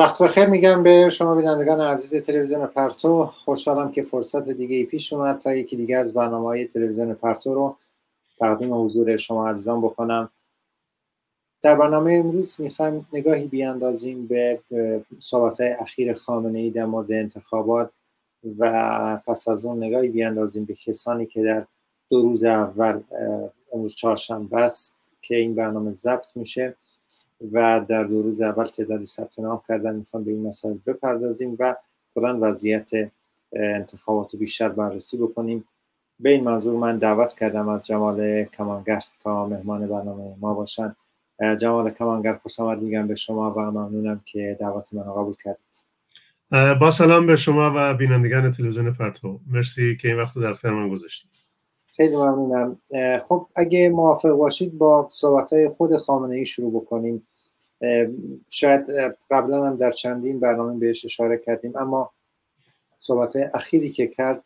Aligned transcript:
وقت 0.00 0.22
بخیر 0.22 0.46
میگم 0.46 0.82
به 0.82 1.08
شما 1.08 1.34
بینندگان 1.34 1.80
عزیز 1.80 2.22
تلویزیون 2.22 2.66
پرتو. 2.66 3.26
خوشحالم 3.26 3.92
که 3.92 4.02
فرصت 4.02 4.50
دیگه 4.50 4.76
ای 4.76 4.84
پیش 4.84 5.12
اومد 5.12 5.38
تا 5.38 5.54
یکی 5.54 5.76
دیگه 5.76 5.96
از 5.96 6.14
برنامه 6.14 6.44
های 6.44 6.64
تلویزیون 6.64 7.14
پرتو 7.14 7.54
رو 7.54 7.76
تقدیم 8.38 8.84
حضور 8.84 9.16
شما 9.16 9.48
عزیزان 9.48 9.80
بکنم. 9.80 10.30
در 11.62 11.76
برنامه 11.76 12.12
امروز 12.12 12.60
می‌خوایم 12.60 13.06
نگاهی 13.12 13.46
بیاندازیم 13.46 14.26
به 14.26 14.60
صحبت 15.18 15.60
اخیر 15.60 16.12
خامنه 16.12 16.58
ای 16.58 16.70
در 16.70 16.86
مورد 16.86 17.12
انتخابات 17.12 17.90
و 18.58 19.22
پس 19.26 19.48
از 19.48 19.64
اون 19.64 19.84
نگاهی 19.84 20.08
بیاندازیم 20.08 20.64
به 20.64 20.74
کسانی 20.74 21.26
که 21.26 21.42
در 21.42 21.66
دو 22.10 22.22
روز 22.22 22.44
اول 22.44 23.00
امروز 23.72 23.94
چهارشنبه 23.94 24.56
است 24.56 25.12
که 25.22 25.36
این 25.36 25.54
برنامه 25.54 25.92
ضبط 25.92 26.36
میشه. 26.36 26.76
و 27.52 27.84
در 27.88 28.04
دو 28.04 28.22
روز 28.22 28.40
اول 28.40 28.64
تعدادی 28.64 29.06
ثبت 29.06 29.38
نام 29.38 29.62
کردن. 29.68 29.94
می‌خوام 29.96 30.24
به 30.24 30.30
این 30.30 30.46
مسائل 30.46 30.74
بپردازیم 30.86 31.56
و 31.58 31.76
کلا 32.14 32.38
وضعیت 32.40 32.90
انتخابات 33.52 34.36
بیشتر 34.36 34.68
بررسی 34.68 35.16
بکنیم. 35.16 35.64
به 36.20 36.30
این 36.30 36.44
منظور 36.44 36.76
من 36.76 36.98
دعوت 36.98 37.34
کردم 37.34 37.68
از 37.68 37.86
جمال 37.86 38.44
کمانگر 38.44 39.02
تا 39.20 39.46
مهمان 39.46 39.86
برنامه 39.86 40.34
ما 40.40 40.54
باشن. 40.54 40.96
جمال 41.58 41.90
کمانگر 41.90 42.34
خوش 42.42 42.60
آمد 42.60 42.82
میگم 42.82 43.06
به 43.06 43.14
شما 43.14 43.50
و 43.50 43.60
ممنونم 43.60 44.20
که 44.24 44.56
دعوت 44.60 44.94
من 44.94 45.02
قبول 45.02 45.34
کردید. 45.44 45.84
با 46.80 46.90
سلام 46.90 47.26
به 47.26 47.36
شما 47.36 47.72
و 47.76 47.94
بینندگان 47.94 48.52
تلویزیون 48.52 48.92
پرتو. 48.92 49.40
مرسی 49.50 49.96
که 49.96 50.08
این 50.08 50.16
وقت 50.16 50.38
در 50.38 50.50
اختیار 50.50 50.74
من 50.74 50.88
گذاشتید. 50.88 51.30
خیلی 51.86 52.16
ممنونم. 52.16 52.80
خب 53.28 53.46
اگه 53.56 53.90
موافق 53.90 54.30
باشید 54.30 54.78
با 54.78 55.08
صحبت 55.10 55.52
های 55.52 55.68
خود 55.68 55.96
خامنه 55.96 56.36
ای 56.36 56.46
شروع 56.46 56.72
بکنیم. 56.72 57.26
شاید 58.50 58.86
قبلا 59.30 59.66
هم 59.66 59.76
در 59.76 59.90
چندین 59.90 60.40
برنامه 60.40 60.78
بهش 60.78 61.04
اشاره 61.04 61.42
کردیم 61.46 61.76
اما 61.76 62.12
صحبت 62.98 63.36
اخیری 63.54 63.90
که 63.90 64.06
کرد 64.06 64.42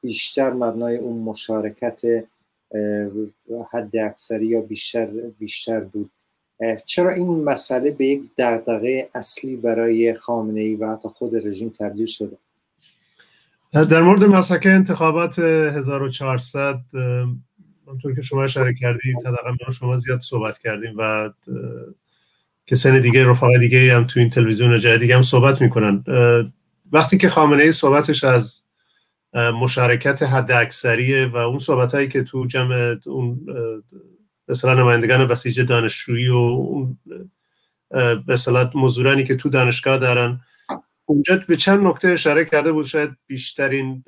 بیشتر 0.00 0.52
مبنای 0.52 0.96
اون 0.96 1.18
مشارکت 1.22 2.00
حد 3.70 3.96
اکثری 3.96 4.46
یا 4.46 4.60
بیشتر 4.60 5.06
بیشتر 5.38 5.80
بود. 5.80 6.10
چرا 6.84 7.10
این 7.10 7.44
مسئله 7.44 7.90
به 7.90 8.06
یک 8.06 8.22
دغدغه 8.38 9.08
اصلی 9.14 9.56
برای 9.56 10.14
خامنه 10.14 10.60
ای 10.60 10.74
و 10.74 10.92
حتی 10.92 11.08
خود 11.08 11.46
رژیم 11.46 11.72
تبدیل 11.80 12.06
شده؟ 12.06 12.36
در 13.72 14.02
مورد 14.02 14.24
مسحکه 14.24 14.70
انتخابات 14.70 15.38
1400 15.38 16.80
همونطور 17.86 18.14
که 18.14 18.22
شما 18.22 18.44
اشاره 18.44 18.74
کردید 18.74 19.16
حداقل 19.26 19.70
شما 19.72 19.96
زیاد 19.96 20.20
صحبت 20.20 20.58
کردیم 20.58 20.94
و 20.98 21.30
کسان 22.68 23.00
دیگه 23.00 23.24
رفقا 23.24 23.58
دیگه 23.58 23.96
هم 23.96 24.04
تو 24.04 24.20
این 24.20 24.30
تلویزیون 24.30 24.78
جای 24.78 24.98
دیگه 24.98 25.16
هم 25.16 25.22
صحبت 25.22 25.60
می‌کنن. 25.60 26.04
وقتی 26.92 27.18
که 27.18 27.28
خامنه 27.28 27.62
ای 27.62 27.72
صحبتش 27.72 28.24
از 28.24 28.62
مشارکت 29.34 30.22
حد 30.22 30.52
اکثریه 30.52 31.26
و 31.26 31.36
اون 31.36 31.58
صحبت 31.58 31.94
هایی 31.94 32.08
که 32.08 32.22
تو 32.22 32.46
جمع 32.46 32.96
اون 33.06 33.46
مثلا 34.48 34.74
نمایندگان 34.74 35.26
بسیج 35.26 35.60
دانشجویی 35.60 36.28
و 36.28 36.34
اون 36.34 36.98
به 38.26 38.36
مزورانی 38.74 39.24
که 39.24 39.36
تو 39.36 39.48
دانشگاه 39.48 39.98
دارن 39.98 40.40
اونجا 41.04 41.40
به 41.48 41.56
چند 41.56 41.86
نکته 41.86 42.08
اشاره 42.08 42.44
کرده 42.44 42.72
بود 42.72 42.86
شاید 42.86 43.10
بیشترین 43.26 44.04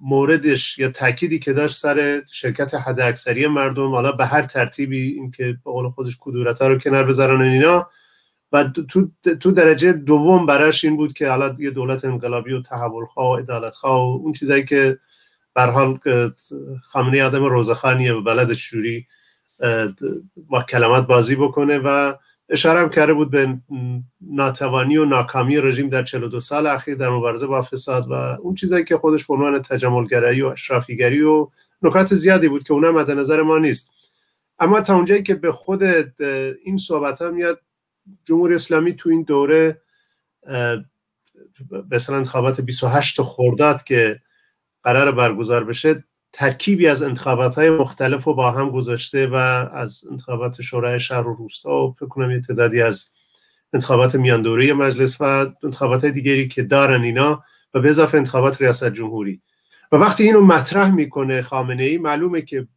موردش 0.00 0.78
یا 0.78 0.90
تأکیدی 0.90 1.38
که 1.38 1.52
داشت 1.52 1.76
سر 1.76 2.22
شرکت 2.32 2.74
حد 2.74 3.00
اکثری 3.00 3.46
مردم 3.46 3.90
حالا 3.90 4.12
به 4.12 4.26
هر 4.26 4.42
ترتیبی 4.42 5.12
اینکه 5.12 5.44
به 5.64 5.70
قول 5.70 5.88
خودش 5.88 6.16
کدورت 6.20 6.62
ها 6.62 6.68
رو 6.68 6.78
کنار 6.78 7.04
بذارن 7.04 7.40
اینا. 7.40 7.88
و 8.52 8.64
تو, 8.64 9.10
تو 9.40 9.50
درجه 9.50 9.92
دوم 9.92 10.46
براش 10.46 10.84
این 10.84 10.96
بود 10.96 11.12
که 11.12 11.28
حالا 11.28 11.54
یه 11.58 11.70
دولت 11.70 12.04
انقلابی 12.04 12.52
و 12.52 12.62
تحول 12.62 13.04
خواه 13.04 13.30
و 13.30 13.36
عدالت 13.36 13.74
خواه 13.74 14.00
و 14.00 14.22
اون 14.22 14.32
چیزایی 14.32 14.64
که 14.64 14.98
حال 15.56 15.98
خامنه 16.82 17.22
آدم 17.22 17.44
روزخانیه 17.44 18.12
و 18.12 18.22
بلد 18.22 18.54
شوری 18.54 19.06
با 20.36 20.62
کلمات 20.62 21.06
بازی 21.06 21.36
بکنه 21.36 21.78
و 21.78 22.14
اشاره 22.48 22.80
هم 22.80 22.88
کرده 22.88 23.14
بود 23.14 23.30
به 23.30 23.58
ناتوانی 24.20 24.96
و 24.96 25.04
ناکامی 25.04 25.56
رژیم 25.56 25.88
در 25.88 26.02
42 26.02 26.40
سال 26.40 26.66
اخیر 26.66 26.94
در 26.94 27.08
مبارزه 27.08 27.46
با 27.46 27.62
فساد 27.62 28.10
و 28.10 28.12
اون 28.12 28.54
چیزایی 28.54 28.84
که 28.84 28.96
خودش 28.96 29.26
به 29.26 29.34
عنوان 29.34 29.62
تجملگرایی 29.62 30.42
و 30.42 30.46
اشرافیگری 30.46 31.22
و 31.22 31.48
نکات 31.82 32.14
زیادی 32.14 32.48
بود 32.48 32.64
که 32.64 32.72
اونم 32.72 32.94
مد 32.94 33.10
نظر 33.10 33.42
ما 33.42 33.58
نیست. 33.58 33.92
اما 34.58 34.80
تا 34.80 34.94
اونجایی 34.94 35.22
که 35.22 35.34
به 35.34 35.52
خود 35.52 35.82
این 36.64 36.76
صحبت 36.76 37.22
هم 37.22 37.34
میاد 37.34 37.60
جمهوری 38.24 38.54
اسلامی 38.54 38.92
تو 38.92 39.10
این 39.10 39.22
دوره 39.22 39.80
مثلا 41.90 42.16
انتخابات 42.16 42.60
28 42.60 43.22
خرداد 43.22 43.82
که 43.82 44.20
قرار 44.82 45.12
برگزار 45.12 45.64
بشه 45.64 46.04
ترکیبی 46.36 46.86
از 46.86 47.02
انتخابات 47.02 47.54
های 47.54 47.70
مختلف 47.70 48.24
رو 48.24 48.34
با 48.34 48.50
هم 48.50 48.70
گذاشته 48.70 49.26
و 49.26 49.34
از 49.34 50.04
انتخابات 50.10 50.62
شورای 50.62 51.00
شهر 51.00 51.28
و 51.28 51.34
روستا 51.34 51.86
و 51.86 51.92
فکر 51.92 52.06
کنم 52.06 52.30
یه 52.30 52.40
تعدادی 52.40 52.82
از 52.82 53.08
انتخابات 53.72 54.14
میان 54.14 54.42
دوره 54.42 54.72
مجلس 54.72 55.20
و 55.20 55.24
انتخابات 55.64 56.04
دیگری 56.04 56.48
که 56.48 56.62
دارن 56.62 57.02
اینا 57.02 57.42
و 57.74 57.80
به 57.80 57.88
اضافه 57.88 58.18
انتخابات 58.18 58.60
ریاست 58.60 58.92
جمهوری. 58.92 59.42
و 59.92 59.96
وقتی 59.96 60.24
اینو 60.24 60.40
مطرح 60.40 60.94
می‌کنه 60.94 61.42
خامنه 61.42 61.82
ای 61.82 61.98
معلومه 61.98 62.42
که 62.42 62.68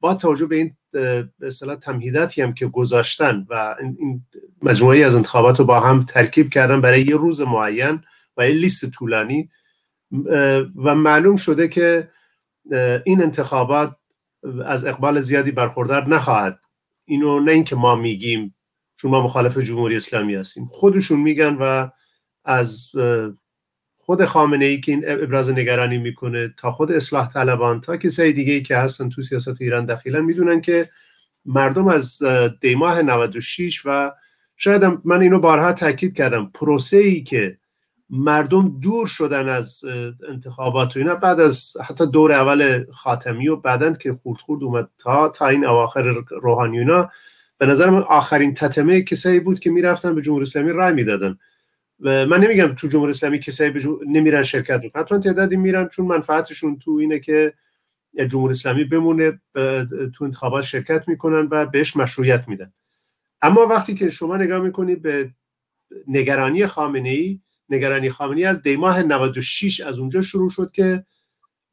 با 0.00 0.14
توجه 0.14 0.46
به 0.46 0.56
این 0.56 0.76
به 0.90 1.28
اصطلاح 1.42 1.76
تمهیداتی 1.76 2.42
هم 2.42 2.54
که 2.54 2.66
گذاشتن 2.66 3.46
و 3.50 3.76
این 3.80 4.22
مجموعی 4.62 5.04
از 5.04 5.14
انتخابات 5.14 5.58
رو 5.58 5.64
با 5.64 5.80
هم 5.80 6.04
ترکیب 6.04 6.50
کردن 6.50 6.80
برای 6.80 7.02
یه 7.02 7.16
روز 7.16 7.40
معین 7.40 8.02
و 8.36 8.48
یه 8.48 8.54
لیست 8.54 8.90
طولانی 8.90 9.48
و 10.76 10.94
معلوم 10.94 11.36
شده 11.36 11.68
که 11.68 12.08
این 13.04 13.22
انتخابات 13.22 13.96
از 14.64 14.84
اقبال 14.84 15.20
زیادی 15.20 15.50
برخوردار 15.50 16.08
نخواهد. 16.08 16.58
اینو 17.04 17.40
نه 17.40 17.52
اینکه 17.52 17.76
ما 17.76 17.96
میگیم 17.96 18.54
چون 18.96 19.10
ما 19.10 19.22
مخالف 19.22 19.58
جمهوری 19.58 19.96
اسلامی 19.96 20.34
هستیم. 20.34 20.68
خودشون 20.70 21.20
میگن 21.20 21.56
و 21.60 21.88
از 22.44 22.92
خود 23.98 24.24
خامنه 24.24 24.64
ای 24.64 24.80
که 24.80 24.92
این 24.92 25.04
ابراز 25.06 25.50
نگرانی 25.50 25.98
می‌کنه 25.98 26.54
تا 26.56 26.72
خود 26.72 26.92
اصلاح 26.92 27.32
طلبان 27.32 27.80
تا 27.80 27.96
کسای 27.96 28.32
دیگه 28.32 28.52
ای 28.52 28.62
که 28.62 28.76
هستن 28.76 29.08
تو 29.08 29.22
سیاست 29.22 29.62
ایران 29.62 29.86
دخیلا 29.86 30.20
می‌دونن 30.20 30.60
که 30.60 30.90
مردم 31.44 31.88
از 31.88 32.22
دیماه 32.60 33.02
96 33.02 33.82
و 33.84 34.12
شاید 34.56 34.82
من 35.04 35.22
اینو 35.22 35.38
بارها 35.38 35.72
تاکید 35.72 36.16
کردم 36.16 36.50
پروسه 36.54 36.96
ای 36.96 37.22
که 37.22 37.58
مردم 38.14 38.78
دور 38.80 39.06
شدن 39.06 39.48
از 39.48 39.84
انتخابات 40.28 40.96
و 40.96 40.98
اینا. 40.98 41.14
بعد 41.14 41.40
از 41.40 41.76
حتی 41.88 42.06
دور 42.06 42.32
اول 42.32 42.84
خاتمی 42.92 43.48
و 43.48 43.56
بعدا 43.56 43.92
که 43.92 44.14
خورد 44.14 44.40
خورد 44.40 44.62
اومد 44.62 44.88
تا 44.98 45.28
تا 45.28 45.48
این 45.48 45.66
اواخر 45.66 46.02
روحانیونا 46.30 47.10
به 47.58 47.66
نظر 47.66 47.90
من 47.90 48.02
آخرین 48.02 48.54
تتمه 48.54 49.02
کسایی 49.02 49.40
بود 49.40 49.60
که 49.60 49.70
می‌رفتن 49.70 50.14
به 50.14 50.22
جمهوری 50.22 50.42
اسلامی 50.42 50.72
رای 50.72 50.94
می‌دادن. 50.94 51.38
من 51.98 52.40
نمیگم 52.40 52.74
تو 52.74 52.88
جمهوری 52.88 53.10
اسلامی 53.10 53.38
کسایی 53.38 53.72
نمیرن 54.06 54.42
شرکت 54.42 54.80
می‌کنن 54.82 55.02
حتما 55.02 55.18
تعدادی 55.18 55.56
میرن 55.56 55.88
چون 55.88 56.06
منفعتشون 56.06 56.78
تو 56.78 56.90
اینه 56.90 57.18
که 57.18 57.52
جمهوری 58.30 58.50
اسلامی 58.50 58.84
بمونه 58.84 59.40
تو 60.14 60.24
انتخابات 60.24 60.64
شرکت 60.64 61.08
می‌کنن 61.08 61.48
و 61.50 61.66
بهش 61.66 61.96
مشروعیت 61.96 62.48
میدن. 62.48 62.72
اما 63.42 63.66
وقتی 63.66 63.94
که 63.94 64.10
شما 64.10 64.36
نگاه 64.36 64.60
می‌کنید 64.60 65.02
به 65.02 65.30
نگرانی 66.06 66.66
خامنه 66.66 67.08
ای 67.08 67.40
نگرانی 67.68 68.10
خامنی 68.10 68.44
از 68.44 68.62
دیماه 68.62 69.02
96 69.02 69.80
از 69.80 69.98
اونجا 69.98 70.20
شروع 70.20 70.50
شد 70.50 70.72
که 70.72 71.04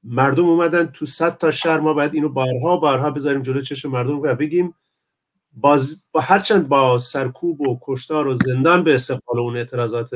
مردم 0.03 0.45
اومدن 0.45 0.85
تو 0.85 1.05
صد 1.05 1.37
تا 1.37 1.51
شهر. 1.51 1.79
ما 1.79 1.93
باید 1.93 2.13
اینو 2.13 2.29
بارها 2.29 2.77
بارها 2.77 3.11
بذاریم 3.11 3.41
جلو 3.41 3.61
چشم 3.61 3.89
مردم 3.89 4.19
و 4.19 4.35
بگیم 4.35 4.75
باز 5.53 6.03
با 6.11 6.19
هرچند 6.19 6.67
با 6.67 6.99
سرکوب 6.99 7.61
و 7.61 7.79
کشتار 7.81 8.27
و 8.27 8.35
زندان 8.35 8.83
به 8.83 8.95
استقبال 8.95 9.39
اون 9.39 9.57
اعتراضات 9.57 10.09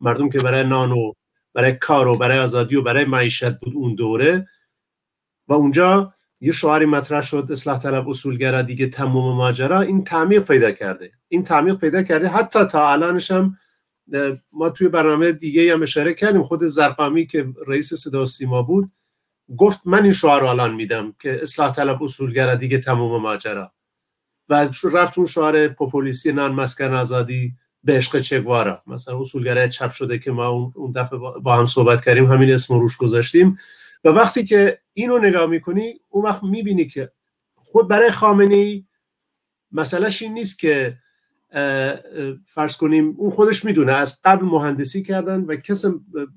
مردم 0.00 0.28
که 0.30 0.38
برای 0.38 0.64
نان 0.64 0.92
و 0.92 1.12
برای 1.54 1.72
کار 1.72 2.08
و 2.08 2.18
برای 2.18 2.38
آزادی 2.38 2.76
و 2.76 2.82
برای 2.82 3.04
معیشت 3.04 3.58
بود 3.58 3.74
اون 3.74 3.94
دوره. 3.94 4.48
و 5.48 5.52
اونجا 5.52 6.14
یه 6.40 6.52
شعاری 6.52 6.86
مطرح 6.86 7.22
شد 7.22 7.48
اصلاح 7.50 7.78
طلب 7.78 8.08
اصولگرا 8.08 8.62
دیگه 8.62 8.86
تموم 8.86 9.36
ماجرا. 9.36 9.80
این 9.80 10.04
تعمیق 10.04 10.42
پیدا 10.42 10.70
کرده. 10.70 11.12
این 11.28 11.44
تعمیق 11.44 11.74
پیدا 11.74 12.02
کرده. 12.02 12.28
حتی 12.28 12.64
تا 12.64 12.92
الانش 12.92 13.30
هم 13.30 13.56
ما 14.52 14.70
توی 14.70 14.88
برنامه 14.88 15.32
دیگه 15.32 15.72
هم 15.72 15.82
اشاره 15.82 16.14
کردیم. 16.14 16.42
خود 16.42 16.64
زرقامی 16.64 17.26
که 17.26 17.48
رئیس 17.66 17.94
صدا 17.94 18.26
سیما 18.26 18.62
بود 18.62 18.92
گفت 19.56 19.80
من 19.84 20.02
این 20.02 20.12
شعار 20.12 20.44
الان 20.44 20.74
میدم 20.74 21.14
که 21.20 21.42
اصلاح 21.42 21.72
طلب 21.72 22.02
اصولگرا 22.02 22.54
دیگه 22.54 22.78
تموم 22.78 23.22
ماجرا. 23.22 23.72
و 24.48 24.68
رفت 24.92 25.18
اون 25.18 25.26
شعار 25.26 25.68
پوپولیسی 25.68 26.32
نان 26.32 26.52
مسکن 26.52 26.94
آزادی 26.94 27.52
به 27.84 27.96
عشق 27.96 28.20
چگوارا. 28.20 28.82
مثلا 28.86 29.20
اصولگرای 29.20 29.68
چپ 29.68 29.90
شده 29.90 30.18
که 30.18 30.30
ما 30.30 30.72
اون 30.74 30.92
دفعه 30.92 31.18
با 31.18 31.56
هم 31.56 31.66
صحبت 31.66 32.04
کردیم 32.04 32.24
همین 32.24 32.52
اسم 32.52 32.74
روش 32.74 32.96
گذاشتیم. 32.96 33.56
و 34.04 34.08
وقتی 34.08 34.44
که 34.44 34.80
اینو 34.92 35.18
نگاه 35.18 35.46
می‌کنی 35.46 36.00
اون 36.08 36.24
وقت 36.24 36.42
می‌بینی 36.42 36.84
که 36.84 37.12
خود 37.54 37.88
برای 37.88 38.10
خامنه 38.10 38.54
ای 38.54 38.84
مسئلهش 39.72 40.22
این 40.22 40.34
نیست 40.34 40.58
که 40.58 40.98
فرض 42.46 42.76
کنیم 42.76 43.14
اون 43.18 43.30
خودش 43.30 43.64
می‌دونه 43.64 43.92
از 43.92 44.20
قبل 44.24 44.44
مهندسی 44.44 45.02
کردن 45.02 45.40
و 45.40 45.56
کس 45.56 45.84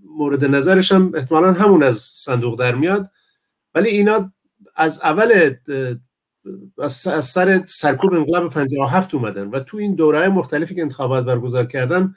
مورد 0.05 0.45
نظرش 0.45 0.91
هم 0.91 1.11
احتمالا 1.15 1.53
همون 1.53 1.83
از 1.83 1.97
صندوق 1.97 2.59
در 2.59 2.75
میاد. 2.75 3.11
ولی 3.75 3.89
اینا 3.89 4.33
از 4.75 5.01
اول 5.01 5.55
از 6.81 6.93
سر 7.25 7.63
سرکوب 7.65 8.13
انقلاب 8.13 8.53
57 8.53 9.15
اومدن 9.15 9.47
و 9.47 9.59
تو 9.59 9.77
این 9.77 9.95
دوره 9.95 10.29
مختلفی 10.29 10.75
که 10.75 10.81
انتخابات 10.81 11.25
برگزار 11.25 11.65
کردن 11.65 12.15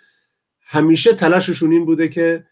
همیشه 0.61 1.13
تلاششون 1.13 1.73
این 1.73 1.85
بوده 1.85 2.09
که 2.09 2.45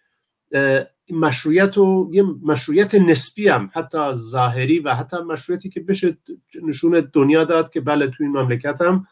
مشروعیت 1.11 1.79
و 1.79 2.11
یه 2.12 2.23
مشروعیت 2.23 2.94
نسبی 2.94 3.49
هم 3.49 3.70
حتی 3.73 3.99
ظاهری 4.14 4.79
و 4.79 4.94
حتی 4.94 5.17
مشروعیتی 5.17 5.69
که 5.69 5.81
بشه 5.81 6.19
نشون 6.62 7.11
دنیا 7.12 7.44
داد 7.44 7.70
که 7.70 7.81
بله 7.81 8.06
تو 8.06 8.25
این 8.25 8.32
مملکت 8.32 8.81
هم 8.81 9.06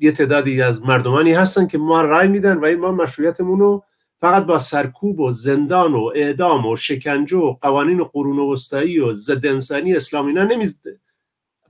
یه 0.00 0.12
تعدادی 0.12 0.62
از 0.62 0.82
مردمانی 0.82 1.32
هستن 1.32 1.66
که 1.66 1.78
ما 1.78 2.02
رای 2.02 2.28
میدن 2.28 2.56
و 2.56 2.64
این 2.64 2.80
ما 2.80 2.92
مشروعیتمون 2.92 3.60
رو 3.60 3.84
فقط 4.20 4.46
با 4.46 4.58
سرکوب 4.58 5.20
و 5.20 5.30
زندان 5.30 5.94
و 5.94 6.10
اعدام 6.14 6.66
و 6.66 6.76
شکنجه 6.76 7.36
و 7.36 7.52
قوانین 7.52 8.04
قرون 8.04 8.38
وسطایی 8.38 9.00
و 9.00 9.14
ضد 9.14 9.46
انسانی 9.46 9.96
اسلام 9.96 10.26
اینا 10.26 10.44
نمی‌زده 10.44 11.00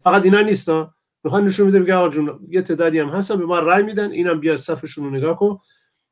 فقط 0.03 0.25
اینا 0.25 0.41
نیستا 0.41 0.95
می‌خوان 1.25 1.45
نشون 1.45 1.67
میده 1.67 1.81
بگه 1.81 2.09
جون 2.09 2.41
یه 2.49 2.63
تعدادی 2.63 2.99
هم 2.99 3.09
هستن 3.09 3.37
به 3.37 3.47
ما 3.47 3.59
رای 3.59 3.83
میدن 3.83 4.11
اینم 4.11 4.41
بیا 4.41 4.57
صفشون 4.57 5.05
رو 5.05 5.11
نگاه 5.11 5.39
کن. 5.39 5.59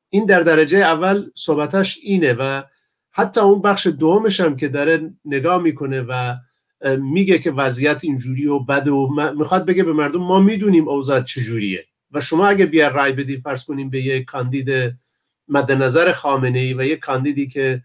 این 0.09 0.27
در 0.27 0.41
درجه 0.41 0.79
اول 0.79 1.31
صحبتش 1.35 1.99
اینه 2.03 2.33
و 2.33 2.63
حتی 3.11 3.41
اون 3.41 3.63
بخش 3.63 3.87
دومش 3.87 4.41
هم 4.41 4.57
که 4.57 4.69
داره 4.69 5.11
نگاه 5.25 5.63
می‌کنه 5.63 6.01
و 6.09 6.35
میگه 6.99 7.39
که 7.39 7.51
وضعیت 7.51 8.05
اینجوری 8.05 8.47
و 8.47 8.59
بد 8.59 8.89
و 8.89 9.09
می‌خواد 9.37 9.67
بگه 9.67 9.83
به 9.83 9.93
مردم 9.93 10.21
ما 10.21 10.41
می‌دونیم 10.41 10.89
اوضاع 10.89 11.21
چجوریه. 11.21 11.87
و 12.13 12.21
شما 12.21 12.47
اگه 12.47 12.67
بیا 12.67 12.89
رای 12.89 13.13
بدی 13.13 13.37
فرض 13.37 13.65
کنیم 13.65 13.91
به 13.91 14.03
یک 14.03 14.25
کاندید 14.25 14.95
مد 15.49 15.73
نظر 15.73 16.13
خامنه 16.13 16.59
ای 16.59 16.75
و 16.75 16.83
یک 16.83 16.99
کاندیدی 16.99 17.47
که 17.47 17.83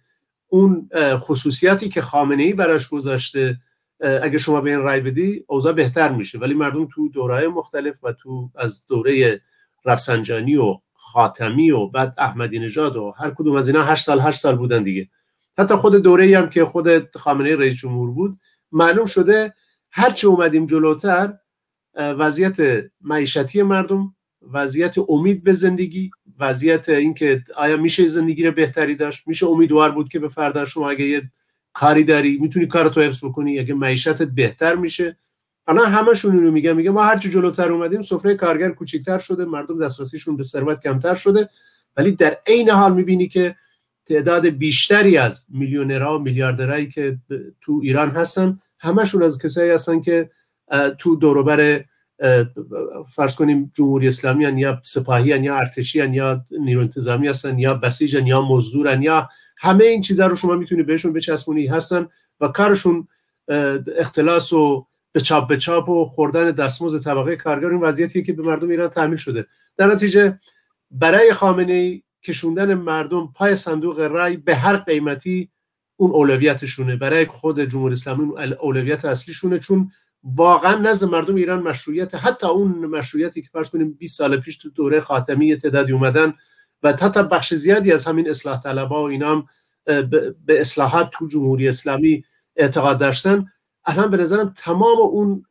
اون 0.48 0.90
خصوصیاتی 0.96 1.90
که 1.90 2.02
خامنه 2.02 2.44
ای 2.44 2.54
براش 2.54 2.88
گذاشته 2.90 3.60
اگه 4.00 4.38
شما 4.38 4.62
به 4.62 4.70
این 4.70 4.80
رای 4.80 5.02
بدی 5.02 5.44
اوضاع 5.48 5.74
بهتر 5.74 6.12
میشه. 6.12 6.40
ولی 6.40 6.54
مردم 6.54 6.88
تو 6.92 7.10
دوره 7.10 7.48
مختلف 7.48 8.04
و 8.04 8.12
تو 8.12 8.52
از 8.56 8.86
دوره 8.86 9.42
رفسنجانی 9.86 10.56
و 10.56 10.80
خاتمی 10.94 11.72
و 11.72 11.88
بعد 11.88 12.14
احمدی 12.18 12.60
نژاد 12.60 12.96
و 12.96 13.14
هر 13.18 13.32
کدوم 13.32 13.56
از 13.56 13.68
اینا 13.68 13.84
هشت 13.84 14.06
سال 14.06 14.20
هشت 14.20 14.40
سال 14.40 14.56
بودن 14.56 14.84
دیگه. 14.84 15.10
حتی 15.58 15.76
خود 15.76 15.96
دوره 15.96 16.26
ای 16.26 16.34
هم 16.34 16.50
که 16.50 16.66
خود 16.66 17.16
خامنه 17.18 17.56
رئیس 17.56 17.76
جمهور 17.76 18.12
بود 18.12 18.40
معلوم 18.72 19.06
شده 19.06 19.54
هرچه 19.92 20.28
اومدیم 20.28 20.66
جلوتر 20.66 21.34
وضعیت 21.96 22.86
معیشتی 23.02 23.62
مردم 23.62 24.16
وضعیت 24.42 24.96
امید 25.10 25.44
به 25.44 25.54
زندگی 25.54 26.12
وضعیت 26.40 26.90
اینکه 26.90 27.44
آیا 27.56 27.78
میشه 27.78 28.08
زندگی 28.08 28.44
رو 28.44 28.52
بهتری 28.52 28.96
داشت؟ 28.96 29.28
میشه 29.28 29.48
امیدوار 29.48 29.92
بود 29.92 30.10
که 30.10 30.20
به 30.20 30.28
فردا 30.28 30.66
شما 30.66 30.90
اگه 30.90 31.06
یه 31.06 31.32
کاری 31.74 32.04
داری 32.04 32.38
می‌تونی 32.38 32.68
کارتو 32.68 33.02
حفظ 33.02 33.26
بکنی 33.26 33.60
اگه 33.60 33.74
معیشتت 33.74 34.28
بهتر 34.28 34.76
میشه. 34.76 35.18
الان 35.68 35.92
همشون 35.92 36.36
اینو 36.36 36.52
میگن 36.52 36.74
میگه 36.74 36.90
ما 36.90 37.04
هرچی 37.04 37.30
جلوتر 37.30 37.72
اومدیم 37.72 38.02
سفره 38.02 38.36
کارگر 38.36 38.70
کوچیکتر 38.70 39.20
شده 39.20 39.46
مردم 39.46 39.86
دسترسیشون 39.86 40.38
به 40.38 40.44
ثروت 40.44 40.84
کمتر 40.84 41.16
شده. 41.16 41.50
ولی 41.98 42.12
در 42.12 42.38
عین 42.48 42.70
حال 42.70 42.94
می‌بینی 42.94 43.28
که 43.28 43.56
تعداد 44.06 44.48
بیشتری 44.48 45.18
از 45.18 45.48
میلیونرها 45.50 46.20
و 46.20 46.22
میلیاردرایی 46.22 46.88
که 46.88 47.18
تو 47.62 47.80
ایران 47.84 48.12
هستن 48.12 48.60
همشون 48.80 49.24
از 49.24 49.42
کسایی 49.42 49.72
هستن 49.72 50.02
که 50.02 50.30
تو 50.98 51.16
دوروبر 51.16 51.84
فرض 53.12 53.36
کنیم 53.36 53.72
جمهوری 53.76 54.08
اسلامی 54.08 54.46
هن 54.46 54.58
یا 54.58 54.82
سپاهی 54.84 55.32
هن 55.34 55.44
یا 55.44 55.58
ارتشی 55.58 56.02
هن 56.02 56.14
یا 56.14 56.46
نیرو 56.60 56.82
انتظامی 56.82 57.28
هستن 57.28 57.60
یا 57.60 57.74
بسیج 57.74 58.14
یا 58.26 58.42
مزدورن 58.42 59.02
یا 59.02 59.30
همه 59.58 59.84
این 59.84 60.02
چیزها 60.02 60.28
رو 60.28 60.36
شما 60.36 60.56
می‌تونی 60.56 60.84
بهشون 60.84 61.14
بچسبونی 61.14 61.68
هستن 61.68 62.08
و 62.42 62.48
کارشون 62.48 63.08
اختلاس 63.98 64.54
و 64.54 64.88
به 65.12 65.20
چاپ 65.20 65.48
به 65.48 65.58
چاپ 65.58 65.90
و 65.90 66.06
خوردن 66.06 66.52
دستمزد 66.52 67.04
طبقه 67.04 67.36
کارگر 67.36 67.70
این 67.70 67.82
وضعیتیه 67.82 68.22
که 68.22 68.34
به 68.34 68.44
مردم 68.44 68.70
ایران 68.70 68.90
تعمیل 68.90 69.18
شده. 69.18 69.46
در 69.78 69.88
نتیجه 69.88 70.40
برای 70.92 71.34
خامنه 71.34 71.74
ای 71.74 72.04
کشوندن 72.24 72.74
مردم 72.74 73.34
پای 73.36 73.56
صندوق 73.56 74.00
رای 74.00 74.38
به 74.38 74.56
هر 74.56 74.78
قیمتی 74.78 75.50
اون 75.96 76.12
اولویتشونه. 76.12 76.96
برای 76.96 77.26
خود 77.26 77.62
جمهوری 77.62 77.94
اسلامی 77.94 78.32
اولویت 78.62 79.06
اصلیشونه 79.06 79.60
چون 79.60 79.92
واقعا 80.36 80.76
نزد 80.76 81.08
مردم 81.08 81.36
ایران 81.36 81.64
مشروعیت 81.64 82.16
حتی 82.16 82.48
اون 82.48 82.86
مشروعیتی 82.86 83.42
که 83.42 83.50
فرض 83.54 83.70
کنیم 83.70 83.92
20 83.92 84.18
سال 84.18 84.38
پیش 84.38 84.58
تو 84.58 84.70
دوره 84.70 85.00
خاتمی 85.00 85.56
تعدادی 85.56 85.92
اومدن 85.92 86.34
و 86.84 86.90
حتی 86.90 87.24
بخش 87.24 87.54
زیادی 87.54 87.92
از 87.92 88.06
همین 88.06 88.30
اصلاح 88.30 88.62
طلبا 88.62 89.04
و 89.04 89.08
اینا 89.08 89.32
هم 89.32 89.48
به 90.46 90.62
اصلاحات 90.62 91.10
تو 91.14 91.28
جمهوری 91.28 91.68
اسلامی 91.68 92.24
اعتقاد 92.56 93.00
داشتن 93.00 93.46
الان 93.86 94.12
به 94.12 94.18
نظرم 94.18 94.54
تمام 94.58 94.98
اون 95.00 95.46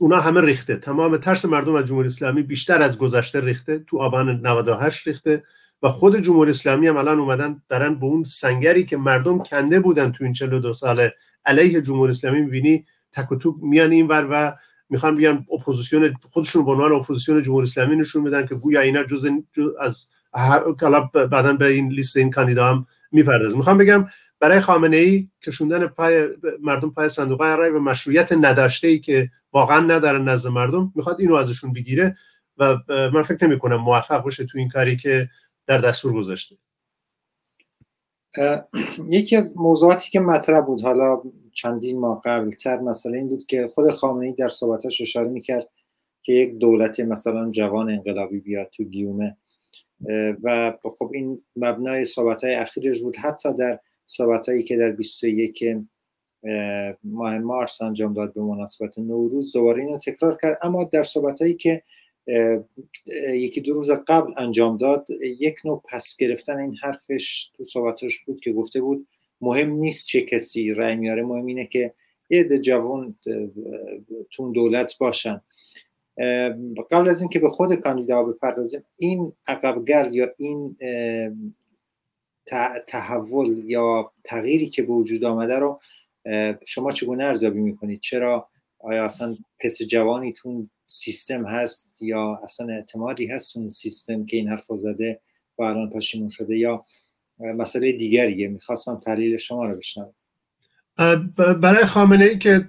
اونا 0.00 0.20
همه 0.20 0.40
ریخته. 0.40 0.76
تمام 0.76 1.16
ترس 1.16 1.44
مردم 1.44 1.74
از 1.74 1.84
جمهوری 1.84 2.06
اسلامی 2.06 2.42
بیشتر 2.42 2.82
از 2.82 2.98
گذشته 2.98 3.40
ریخته 3.40 3.78
تو 3.78 3.98
آبان 3.98 4.46
98 4.46 5.06
ریخته 5.06 5.42
و 5.82 5.88
خود 5.88 6.16
جمهوری 6.16 6.50
اسلامی 6.50 6.88
هم 6.88 6.96
الان 6.96 7.18
اومدن 7.18 7.62
دارن 7.68 7.94
به 7.94 8.06
اون 8.06 8.24
سنگری 8.24 8.84
که 8.84 8.96
مردم 8.96 9.38
کنده 9.38 9.80
بودن 9.80 10.12
تو 10.12 10.24
این 10.24 10.32
42 10.32 10.72
ساله 10.72 11.14
علیه 11.44 11.80
جمهوری 11.80 12.10
اسلامی 12.10 12.42
می‌بینی 12.42 12.86
تک 13.12 13.32
و 13.32 13.36
توک 13.36 13.56
میان 13.62 13.92
این 13.92 14.06
ور 14.06 14.28
و 14.30 14.56
می‌خوان 14.88 15.16
بیان 15.16 15.46
اپوزیسیون 15.52 16.14
خودشون 16.30 16.64
به 16.64 16.70
عنوان 16.70 16.92
اپوزیسیون 16.92 17.42
جمهوری 17.42 17.62
اسلامی 17.62 17.96
نشون 17.96 18.24
بدن 18.24 18.46
که 18.46 18.54
گویا 18.54 18.80
اینا 18.80 19.04
جز, 19.04 19.28
از 19.80 20.08
کلا 20.80 21.00
بعدا 21.00 21.52
به 21.52 21.66
این 21.66 21.88
لیست 21.88 22.16
این 22.16 22.30
کاندیدا 22.30 22.66
هم 22.66 22.86
می‌پردازه 23.12 23.56
می‌خوام 23.56 23.78
بگم 23.78 24.06
برای 24.40 24.60
خامنه 24.60 24.96
ای 24.96 25.28
کشوندن 25.46 25.86
پای 25.86 26.28
مردم 26.62 26.90
پای 26.90 27.08
صندوق 27.08 27.42
رای 27.42 27.70
و 27.70 27.80
مشروعیت 27.80 28.32
نداشته 28.32 28.88
ای 28.88 28.98
که 28.98 29.30
واقعا 29.52 29.80
نداره 29.80 30.18
نزد 30.18 30.48
مردم 30.48 30.92
می‌خواد 30.94 31.20
اینو 31.20 31.34
ازشون 31.34 31.72
بگیره 31.72 32.16
و 32.56 32.78
من 32.88 33.22
فکر 33.22 33.46
نمی 33.46 33.58
کنم 33.58 33.76
موفق 33.76 34.24
باشه 34.24 34.44
تو 34.44 34.58
این 34.58 34.68
کاری 34.68 34.96
که 34.96 35.28
در 35.66 35.78
دستور 35.78 36.12
گذاشته. 36.12 36.56
یکی 39.08 39.36
از 39.36 39.56
موضوعاتی 39.56 40.10
که 40.10 40.20
مطرح 40.20 40.60
بود 40.60 40.82
حالا 40.82 41.22
چندین 41.52 42.00
ماه 42.00 42.20
قبل 42.24 42.50
تر 42.50 42.80
مسئله 42.80 43.18
این 43.18 43.28
بود 43.28 43.46
که 43.46 43.68
خود 43.68 43.90
خامنه 43.90 44.26
ای 44.26 44.32
در 44.32 44.48
صحبتش 44.48 45.00
اشاره 45.00 45.28
می‌کرد 45.28 45.68
که 46.22 46.32
یک 46.32 46.58
دولت 46.58 47.00
مثلا 47.00 47.50
جوان 47.50 47.90
انقلابی 47.90 48.40
بیاد 48.40 48.70
تو 48.72 48.84
گیومه. 48.84 49.36
و 50.42 50.74
خب 50.98 51.10
این 51.14 51.42
مبنای 51.56 52.04
صحبت 52.04 52.44
های 52.44 52.54
اخیرش 52.54 53.00
بود. 53.00 53.16
حتی 53.16 53.54
در 53.54 53.80
صحبت 54.06 54.48
هایی 54.48 54.62
که 54.62 54.76
در 54.76 54.90
21 54.90 55.64
ماه 57.04 57.38
مارس 57.38 57.82
انجام 57.82 58.14
داد 58.14 58.34
به 58.34 58.40
مناسبت 58.42 58.98
نوروز 58.98 59.52
دوباره 59.52 59.82
اینو 59.82 59.98
تکرار 59.98 60.38
کرد. 60.42 60.58
اما 60.62 60.84
در 60.84 61.02
صحبت 61.02 61.40
هایی 61.40 61.54
که 61.54 61.82
یکی 63.32 63.60
دو 63.60 63.74
روز 63.74 63.90
قبل 63.90 64.32
انجام 64.36 64.76
داد 64.76 65.06
یک 65.38 65.56
نوع 65.64 65.82
پس 65.88 66.16
گرفتن 66.18 66.58
این 66.58 66.76
حرفش 66.82 67.50
تو 67.56 67.64
صحبتش 67.64 68.18
بود 68.18 68.40
که 68.40 68.52
گفته 68.52 68.80
بود 68.80 69.06
مهم 69.42 69.70
نیست 69.70 70.06
چه 70.06 70.20
کسی 70.20 70.74
رأی 70.74 70.96
میاره 70.96 71.22
مهم 71.22 71.46
اینه 71.46 71.66
که 71.66 71.94
یه 72.30 72.44
ده 72.44 72.58
جوان 72.58 73.14
تون 74.30 74.52
دولت 74.52 74.98
باشن. 74.98 75.40
قبل 76.90 77.08
از 77.08 77.20
اینکه 77.20 77.38
به 77.38 77.48
خود 77.48 77.74
کاندیدا 77.74 78.22
بپردازیم 78.22 78.84
این 78.96 79.32
عقبگرد 79.48 80.14
یا 80.14 80.28
این 80.38 80.76
تحول 82.86 83.62
یا 83.70 84.12
تغییری 84.24 84.68
که 84.68 84.82
به 84.82 84.92
وجود 84.92 85.24
آمده 85.24 85.58
رو 85.58 85.80
شما 86.66 86.92
چگونه 86.92 87.24
ارزیابی 87.24 87.60
می‌کنید؟ 87.60 88.00
چرا 88.00 88.48
آیا 88.78 89.04
اصلا 89.04 89.36
کس 89.62 89.82
جوانی 89.82 90.32
تو 90.32 90.66
سیستم 90.86 91.46
هست 91.46 92.02
یا 92.02 92.38
اصلا 92.44 92.74
اعتمادی 92.74 93.26
هست 93.26 93.56
اون 93.56 93.68
سیستم 93.68 94.26
که 94.26 94.36
این 94.36 94.48
حرف 94.48 94.64
زده 94.76 95.20
و 95.58 95.62
الان 95.62 95.90
پشیمون 95.90 96.28
شده 96.28 96.58
یا 96.58 96.84
مسئله 97.38 97.92
دیگریه. 97.92 98.48
می‌خواستم 98.48 99.00
تحلیل 99.04 99.36
شما 99.36 99.66
رو 99.66 99.76
بشنوم. 99.76 100.14
برای 101.60 101.84
خامنه 101.84 102.24
ای 102.24 102.38
که 102.38 102.66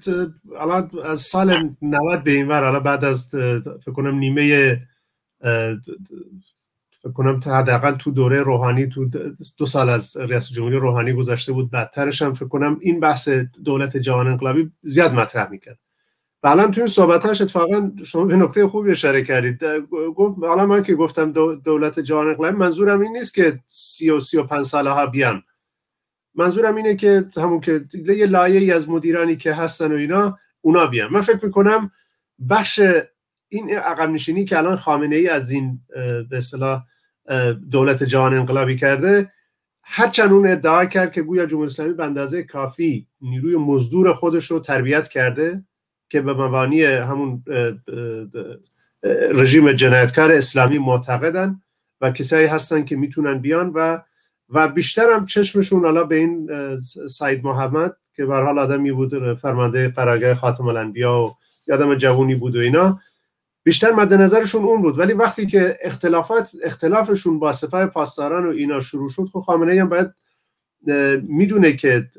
الان 0.60 0.92
از 1.06 1.22
سال 1.22 1.76
90 1.82 2.24
به 2.24 2.32
این 2.32 2.48
ور 2.48 2.64
الان 2.64 2.84
بعد 2.84 3.06
از 3.06 3.30
فکر 3.82 3.92
کنم 3.92 4.18
نیمه 4.18 4.78
فکر 7.02 7.14
کنم 7.14 7.40
حداقل 7.46 7.92
تو 7.92 8.12
دوره 8.12 8.42
روحانی 8.42 8.88
تو 8.88 9.10
دو 9.58 9.66
سال 9.66 9.90
از 9.90 10.18
ریاست 10.18 10.54
جمهوری 10.54 10.76
روحانی 10.76 11.14
گذشته 11.14 11.52
بود 11.52 11.72
بعدترش 11.72 12.22
هم 12.22 12.34
فکر 12.34 12.48
کنم 12.48 12.80
این 12.82 13.00
بحث 13.00 13.30
دولت 13.64 13.98
جهان 13.98 14.28
انقلابی 14.28 14.72
زیاد 14.84 15.14
مطرح 15.14 15.50
می‌کرد. 15.50 15.80
و 16.44 16.48
الان 16.48 16.72
تو 16.72 16.82
این 16.82 16.88
صحبتش 16.88 17.42
اتفاقا 17.42 17.92
شما 18.06 18.26
به 18.26 18.36
نکته 18.36 18.68
خوبی 18.68 18.92
اشاره 18.92 19.24
کردید. 19.24 19.64
گفت 20.16 20.44
حالا 20.44 20.66
من 20.66 20.84
که 20.84 20.96
گفتم 20.96 21.32
دولت 21.66 22.00
جهان 22.00 22.28
انقلابی 22.28 22.58
منظورم 22.58 23.02
این 23.02 23.18
نیست 23.18 23.34
که 23.34 23.60
سی 23.68 24.10
و 24.10 24.20
سی 24.20 24.38
و 24.38 24.44
پنج 24.44 24.66
ساله 24.66 25.06
بیان. 25.06 25.44
منظورم 26.36 26.76
اینه 26.76 26.96
که 26.96 27.26
همون 27.38 27.60
که 27.60 27.86
یه 27.94 28.26
لایه 28.26 28.60
ای 28.60 28.72
از 28.72 28.90
مدیرانی 28.90 29.36
که 29.36 29.54
هستن 29.54 29.92
و 29.92 29.96
اینا 29.96 30.38
اونا 30.62 30.88
بیان. 30.88 31.14
من 31.14 31.22
فکر 31.22 31.46
می‌کنم 31.46 31.92
بخش 32.50 32.82
این 33.50 33.70
عقب 33.70 34.10
نشینی 34.10 34.46
که 34.46 34.58
الان 34.58 34.76
خامنه 34.76 35.16
ای 35.16 35.28
از 35.28 35.52
این 35.52 35.80
به 36.30 36.38
اصطلاح 36.38 36.84
دولت 37.72 38.04
جهان 38.04 38.34
انقلابی 38.34 38.76
کرده 38.76 39.32
هرچند 39.84 40.32
اون 40.32 40.48
ادعا 40.48 40.86
کرد 40.86 41.12
که 41.12 41.22
گویا 41.22 41.46
جمهوری 41.46 41.68
اسلامی 41.68 41.94
به 41.94 42.06
اندازه 42.06 42.44
کافی 42.44 43.08
نیروی 43.22 43.56
مزدور 43.56 44.14
خودش 44.14 44.52
رو 44.52 44.60
تربیت 44.60 45.08
کرده. 45.08 45.64
که 46.14 46.22
به 46.22 46.34
مبانی 46.34 46.84
همون 46.84 47.44
رژیم 49.32 49.72
جنایتکار 49.72 50.32
اسلامی 50.32 50.78
معتقدن 50.78 51.62
و 52.02 52.12
کسایی 52.12 52.48
هستن 52.48 52.86
که 52.86 52.96
می‌تونن 52.96 53.40
بیان 53.40 53.70
و 53.70 54.00
و 54.50 54.68
بیشتر 54.68 55.12
هم 55.16 55.26
چشمشون 55.26 55.82
حالا 55.82 56.04
به 56.04 56.16
این 56.16 56.50
سعید 57.10 57.44
محمد 57.44 57.98
که 58.16 58.26
به 58.26 58.34
حال 58.34 58.60
آدمی 58.60 58.92
بود 58.92 59.34
فرمانده 59.34 59.90
قرارگاه 59.90 60.34
خاتم 60.34 60.68
الانبیا 60.68 61.20
و 61.20 61.36
یادم 61.68 61.96
جوونی 61.96 62.36
بود 62.36 62.56
و 62.56 62.60
اینا 62.60 63.00
بیشتر 63.64 63.92
مد 63.92 64.14
نظرشون 64.14 64.64
اون 64.64 64.82
بود. 64.82 65.00
ولی 65.00 65.14
وقتی 65.14 65.46
که 65.48 65.78
اختلافات 65.82 66.52
اختلافشون 66.64 67.40
با 67.40 67.54
سپاه 67.54 67.86
پاسداران 67.86 68.46
و 68.46 68.50
اینا 68.50 68.82
شروع 68.82 69.10
شد 69.10 69.30
خب 69.34 69.40
خامنه 69.40 69.82
هم 69.82 69.90
باید 69.90 70.14
می‌دونه 71.28 71.74
که 71.74 72.10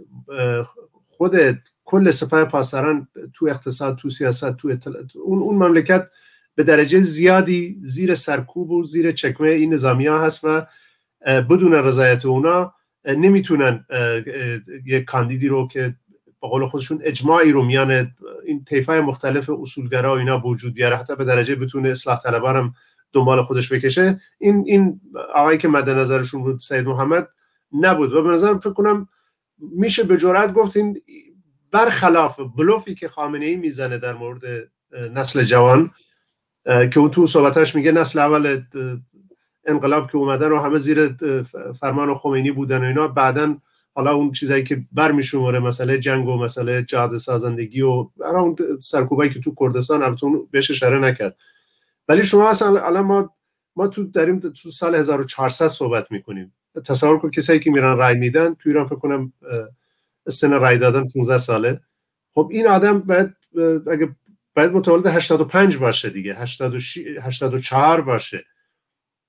خود 1.08 1.36
کل 1.84 2.10
سپاه 2.10 2.44
پاسداران 2.44 3.08
تو 3.32 3.46
اقتصاد 3.46 3.96
تو 3.96 4.10
سیاست 4.10 4.56
تو 4.56 4.76
اون 5.14 5.38
اون 5.38 5.54
مملکت 5.54 6.08
به 6.54 6.62
درجه 6.62 7.00
زیادی 7.00 7.78
زیر 7.82 8.14
سرکوب 8.14 8.70
و 8.70 8.84
زیر 8.84 9.12
چکمه 9.12 9.48
این 9.48 9.74
نظامی 9.74 10.06
ها 10.06 10.24
هست 10.24 10.40
و 10.44 10.66
بدون 11.26 11.72
رضایت 11.72 12.26
اونا 12.26 12.74
نمی‌تونن 13.04 13.86
یک 14.86 15.04
کاندیدی 15.04 15.48
رو 15.48 15.68
که 15.68 15.94
با 16.40 16.48
قول 16.48 16.66
خودشون 16.66 17.00
اجماعی 17.02 17.52
رو 17.52 17.62
میان 17.62 18.12
این 18.46 18.64
طیفه 18.64 19.00
مختلف 19.00 19.50
اصولگرا 19.50 20.14
و 20.14 20.18
اینا 20.18 20.46
وجود 20.46 20.74
بیاره 20.74 20.96
حتی 20.96 21.16
به 21.16 21.24
درجه 21.24 21.54
بتونه 21.54 21.90
اصلاح 21.90 22.18
طلبانم 22.18 22.74
دنبال 23.12 23.42
خودش 23.42 23.72
بکشه. 23.72 24.20
این 24.38 24.64
این 24.66 25.00
آقایی 25.34 25.58
که 25.58 25.68
مد 25.68 25.90
نظرشون 25.90 26.42
بود 26.42 26.60
سید 26.60 26.86
محمد 26.86 27.28
نبود. 27.72 28.12
و 28.12 28.22
به 28.22 28.30
نظرم 28.30 28.58
فکر 28.58 28.72
کنم 28.72 29.08
میشه 29.58 30.02
به 30.02 30.16
جرات 30.16 30.52
گفت 30.52 30.76
این 30.76 31.00
برخلاف 31.74 32.40
بلوفی 32.56 32.94
که 32.94 33.08
خامنه 33.08 33.46
ای 33.46 33.56
می‌زنه 33.56 33.98
در 33.98 34.14
مورد 34.14 34.42
نسل 35.14 35.42
جوان 35.42 35.90
که 36.64 36.98
اون 37.00 37.10
تو 37.10 37.26
صحبتش 37.26 37.74
میگه 37.74 37.92
نسل 37.92 38.18
اول 38.18 38.62
انقلاب 39.64 40.10
که 40.10 40.16
اومدن 40.16 40.52
و 40.52 40.58
همه 40.58 40.78
زیر 40.78 41.16
فرمان 41.80 42.14
خمینی 42.14 42.50
بودن 42.50 42.84
و 42.84 42.84
اینا 42.84 43.08
بعدا 43.08 43.56
حالا 43.94 44.14
اون 44.14 44.32
چیزایی 44.32 44.64
که 44.64 44.84
برمیشماره 44.92 45.58
مسئله 45.58 45.98
جنگ 45.98 46.28
و 46.28 46.36
مسئله 46.36 46.82
جاده 46.82 47.18
سازندگی 47.18 47.82
و 47.82 48.06
اون 48.18 48.56
سرکوبایی 48.80 49.30
که 49.30 49.40
تو 49.40 49.54
کردستان 49.60 50.02
البته 50.02 50.26
بهش 50.50 50.70
اشاره 50.70 50.98
نکرد. 50.98 51.36
ولی 52.08 52.24
شما 52.24 52.50
اصلا 52.50 52.80
الان 52.80 53.04
ما 53.04 53.30
ما 53.76 53.86
تو 53.88 54.04
داریم 54.04 54.38
تو 54.40 54.70
سال 54.70 54.94
1400 54.94 55.66
صحبت 55.66 56.12
می‌کنیم. 56.12 56.54
تصور 56.84 57.18
کن 57.18 57.30
کسایی 57.30 57.60
که 57.60 57.70
میرن 57.70 57.96
رای 57.96 58.14
میدن 58.14 58.54
تو 58.54 58.68
ایران 58.68 58.86
فکر 58.86 58.98
کنم 58.98 59.32
سن 60.28 60.52
رای 60.52 60.78
دادن 60.78 61.08
15 61.08 61.38
ساله. 61.38 61.80
خب 62.34 62.48
این 62.52 62.66
آدم 62.66 62.98
باید 62.98 63.34
اگه 63.90 64.16
باید 64.56 64.72
متولد 64.72 65.06
85 65.06 65.76
باشه 65.76 66.10
دیگه. 66.10 66.36
84 67.22 68.00
باشه. 68.00 68.44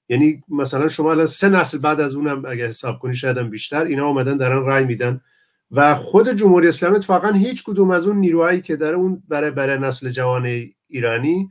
یعنی 0.09 0.43
مثلا 0.49 0.87
شما 0.87 1.11
الان 1.11 1.25
سه 1.25 1.49
نسل 1.49 1.77
بعد 1.77 2.01
از 2.01 2.15
اونم 2.15 2.43
اگه 2.47 2.67
حساب 2.67 2.99
کنی 2.99 3.15
شاید 3.15 3.37
هم 3.37 3.49
بیشتر. 3.49 3.85
اینا 3.85 4.07
اومدن 4.07 4.37
دارن 4.37 4.65
رای 4.65 4.85
میدن. 4.85 5.21
و 5.71 5.95
خود 5.95 6.29
جمهوری 6.29 6.67
اسلامی 6.67 6.95
اتفاقا 6.95 7.31
هیچ 7.31 7.63
کدوم 7.63 7.91
از 7.91 8.05
اون 8.05 8.17
نیروهایی 8.17 8.61
که 8.61 8.75
در 8.75 8.93
اون 8.93 9.23
برای 9.27 9.51
برای 9.51 9.77
نسل 9.77 10.09
جوان 10.09 10.65
ایرانی 10.87 11.49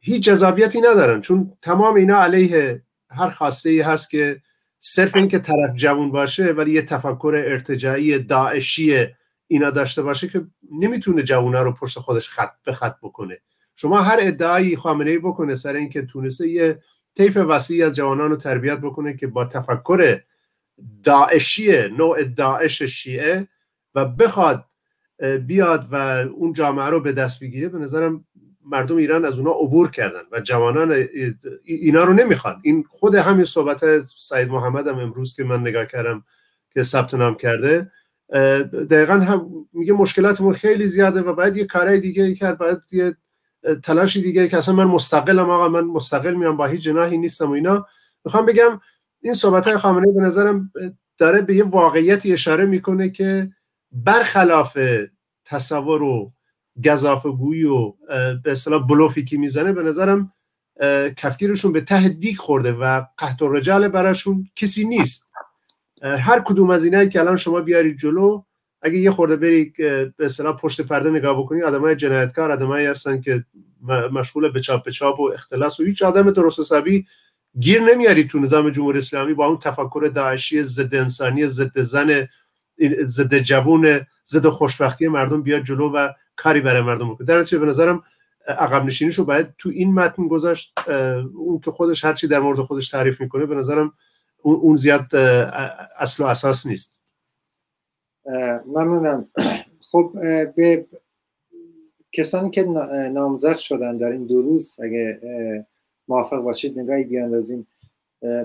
هیچ 0.00 0.24
جذابیتی 0.24 0.80
ندارن. 0.80 1.20
چون 1.20 1.52
تمام 1.62 1.94
اینا 1.94 2.22
علیه 2.22 2.82
هر 3.10 3.30
خواسته 3.30 3.70
ای 3.70 3.80
هست 3.80 4.10
که 4.10 4.40
صرف 4.80 5.16
اینکه 5.16 5.38
طرف 5.38 5.74
جوان 5.74 6.10
باشه 6.10 6.44
ولی 6.44 6.72
یه 6.72 6.82
تفکر 6.82 7.42
ارتجاعی 7.46 8.18
داعشی 8.18 9.06
اینا 9.46 9.70
داشته 9.70 10.02
باشه 10.02 10.28
که 10.28 10.46
نمی‌تونه 10.72 11.22
جوونا 11.22 11.62
رو 11.62 11.72
پشت 11.72 11.98
خودش 11.98 12.28
خط 12.28 12.52
به 12.64 12.72
خط 12.72 12.96
بکنه. 13.02 13.38
شما 13.74 14.00
هر 14.02 14.18
ادعایی 14.20 14.76
خامنه 14.76 15.10
ای 15.10 15.18
بکنه 15.18 15.54
سر 15.54 15.74
اینکه 15.74 16.02
تونسته 16.02 16.48
یه 16.48 16.78
طیف 17.14 17.36
وسیعی 17.36 17.82
از 17.82 17.96
جوانان 17.96 18.30
رو 18.30 18.36
تربیت 18.36 18.78
بکنه 18.78 19.16
که 19.16 19.26
با 19.26 19.44
تفکر 19.44 20.20
داعشی 21.04 21.88
نوع 21.88 22.24
داعش 22.24 22.82
شیعه 22.82 23.48
و 23.94 24.04
بخواد 24.04 24.66
بیاد 25.46 25.88
و 25.90 25.94
اون 26.34 26.52
جامعه 26.52 26.86
رو 26.86 27.00
به 27.00 27.12
دست 27.12 27.44
بگیره 27.44 27.68
به 27.68 27.78
نظرم 27.78 28.24
مردم 28.66 28.96
ایران 28.96 29.24
از 29.24 29.38
اونا 29.38 29.50
عبور 29.50 29.90
کردن 29.90 30.22
و 30.32 30.40
جوانان 30.40 31.06
اینا 31.64 32.04
رو 32.04 32.12
نمی‌خوان. 32.12 32.60
این 32.62 32.84
خود 32.88 33.14
همین 33.14 33.44
صحبت 33.44 34.02
سعید 34.02 34.48
محمد 34.48 34.88
هم 34.88 34.98
امروز 34.98 35.36
که 35.36 35.44
من 35.44 35.60
نگاه 35.60 35.84
کردم 35.84 36.24
که 36.74 36.82
ثبت 36.82 37.14
نام 37.14 37.34
کرده 37.34 37.90
دقیقا 38.90 39.14
هم 39.14 39.66
میگه 39.72 39.92
مشکلاتمون 39.92 40.54
خیلی 40.54 40.86
زیاده 40.86 41.20
و 41.20 41.34
باید 41.34 41.56
یه 41.56 41.64
کارهای 41.64 42.00
دیگه 42.00 42.34
کرد 42.34 42.58
باید 42.58 42.78
یه 42.92 43.16
تلاشی 43.82 44.22
دیگه 44.22 44.48
که 44.48 44.56
اصلا 44.56 44.74
من 44.74 44.84
مستقلم 44.84 45.50
آقا 45.50 45.68
من 45.68 45.84
مستقل 45.84 46.34
میام 46.34 46.56
با 46.56 46.66
هیچ 46.66 46.82
جناحی 46.82 47.18
نیستم 47.18 47.50
و 47.50 47.52
اینا. 47.52 47.86
می‌خوام 48.24 48.46
بگم 48.46 48.80
این 49.20 49.34
صحبت 49.34 49.66
های 49.66 49.76
خامنه 49.76 50.12
به 50.12 50.20
نظرم 50.20 50.72
داره 51.18 51.42
به 51.42 51.54
یه 51.54 51.64
واقعیتی 51.64 52.32
اشاره 52.32 52.66
می‌کنه 52.66 53.10
که 53.10 53.50
برخلاف 53.92 54.78
تصور 55.44 56.02
و 56.02 56.32
گذافگویی 56.84 57.64
و 57.64 57.94
به 58.42 58.50
اصطلاح 58.50 58.86
بلوفی 58.86 59.24
که 59.24 59.38
می‌زنه 59.38 59.72
به 59.72 59.82
نظرم 59.82 60.32
کفگیرشون 61.16 61.72
به 61.72 61.80
ته 61.80 62.08
دیگ 62.08 62.36
خورده 62.36 62.72
و 62.72 63.02
قهت 63.16 63.42
و 63.42 63.48
رجال 63.48 63.88
براشون 63.88 64.48
کسی 64.56 64.84
نیست. 64.84 65.30
هر 66.02 66.40
کدوم 66.40 66.70
از 66.70 66.84
اینایی 66.84 67.08
که 67.08 67.20
الان 67.20 67.36
شما 67.36 67.60
بیارید 67.60 67.98
جلو 67.98 68.42
اگه 68.82 68.98
یه 68.98 69.10
خورده 69.10 69.36
بری 69.36 69.72
به 70.16 70.24
اصطلاح 70.24 70.56
پشت 70.56 70.80
پرده 70.80 71.10
نگاه 71.10 71.38
بکنی 71.38 71.62
آدمای 71.62 71.96
جنایتکار 71.96 72.52
آدمایی 72.52 72.86
هستن 72.86 73.20
که 73.20 73.44
مشغول 74.12 74.48
به 74.48 74.60
چاپ 74.60 74.84
به 74.84 74.92
چاپ 74.92 75.20
و 75.20 75.30
اختلاس 75.32 75.80
و 75.80 75.84
هیچ 75.84 76.02
آدم 76.02 76.30
درست 76.30 76.60
حسابی 76.60 77.04
گیر 77.60 77.82
نمیاری 77.82 78.24
تو 78.24 78.38
نظام 78.38 78.70
جمهوری 78.70 78.98
اسلامی 78.98 79.34
با 79.34 79.46
اون 79.46 79.58
تفکر 79.58 80.10
داعشی 80.14 80.62
ضد 80.62 80.94
انسانی 80.94 81.46
ضد 81.46 81.80
زن 81.80 82.28
ضد 83.02 83.38
جوون 83.38 84.00
ضد 84.26 84.46
خوشبختی 84.46 85.08
مردم 85.08 85.42
بیاد 85.42 85.62
جلو 85.62 85.88
و 85.88 86.08
کاری 86.40 86.60
برای 86.60 86.82
مردم 86.82 87.14
بکنه. 87.14 87.26
در 87.26 87.40
نتیجه 87.40 87.58
به 87.58 87.66
نظرم 87.66 88.02
عقب 88.48 88.84
نشینیشو 88.84 89.24
باید 89.24 89.54
تو 89.58 89.68
این 89.68 89.94
متن 89.94 90.28
گذاشت 90.28 90.74
اون 91.34 91.60
که 91.64 91.70
خودش 91.70 92.04
هرچی 92.04 92.26
در 92.26 92.40
مورد 92.40 92.60
خودش 92.60 92.90
تعریف 92.90 93.20
می‌کنه 93.20 93.46
به 93.46 93.54
نظرم 93.54 93.92
اون 94.42 94.76
زیاد 94.76 95.16
اصل 95.98 96.22
و 96.22 96.26
اساس 96.26 96.66
نیست. 96.66 97.02
ممنونم. 98.66 99.28
خب 99.90 100.12
به 100.56 100.86
کسانی 102.12 102.50
که 102.50 102.62
نامزد 103.12 103.56
شدن 103.56 103.96
در 103.96 104.12
این 104.12 104.26
دو 104.26 104.42
روز 104.42 104.76
اگه 104.82 105.16
موافق 106.08 106.40
باشید 106.40 106.78
نگاهی 106.78 107.04
بیاندازیم. 107.04 107.66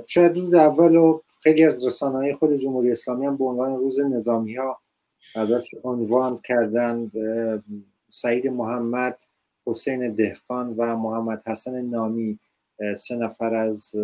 شاید 0.06 0.38
روز 0.38 0.54
اول 0.54 0.96
و 0.96 1.22
خیلی 1.44 1.66
از 1.66 1.88
رسانه 1.88 2.18
های 2.18 2.34
خود 2.34 2.56
جمهوری 2.56 2.92
اسلامی 2.92 3.25
هم 3.25 3.38
به 3.38 3.46
عنوان 3.46 3.75
روز 3.75 4.00
نظامی 4.00 4.56
ها 4.56 4.82
ازش 5.36 5.75
عنوان 5.84 6.38
کردند 6.38 7.12
سعید 8.08 8.48
محمد 8.48 9.17
حسین 9.65 10.13
دهقان 10.13 10.74
و 10.77 10.96
محمد 10.98 11.44
حسن 11.48 11.82
نامی. 11.82 12.39
سه 12.98 13.15
نفر 13.15 13.53
از 13.53 13.96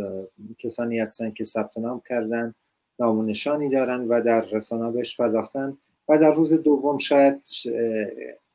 کسانی 0.58 1.00
هستند 1.00 1.34
که 1.34 1.44
ثبت 1.44 1.78
نام 1.78 2.02
کردند 2.10 2.56
نامونشانی 3.00 3.70
دارن 3.70 4.08
و 4.08 4.22
در 4.22 4.42
رسانه 4.42 4.92
بهش 4.92 5.18
پرداختن 5.18 5.78
و 6.10 6.18
در 6.18 6.34
روز 6.34 6.54
دوم 6.54 6.98
شاید 6.98 7.44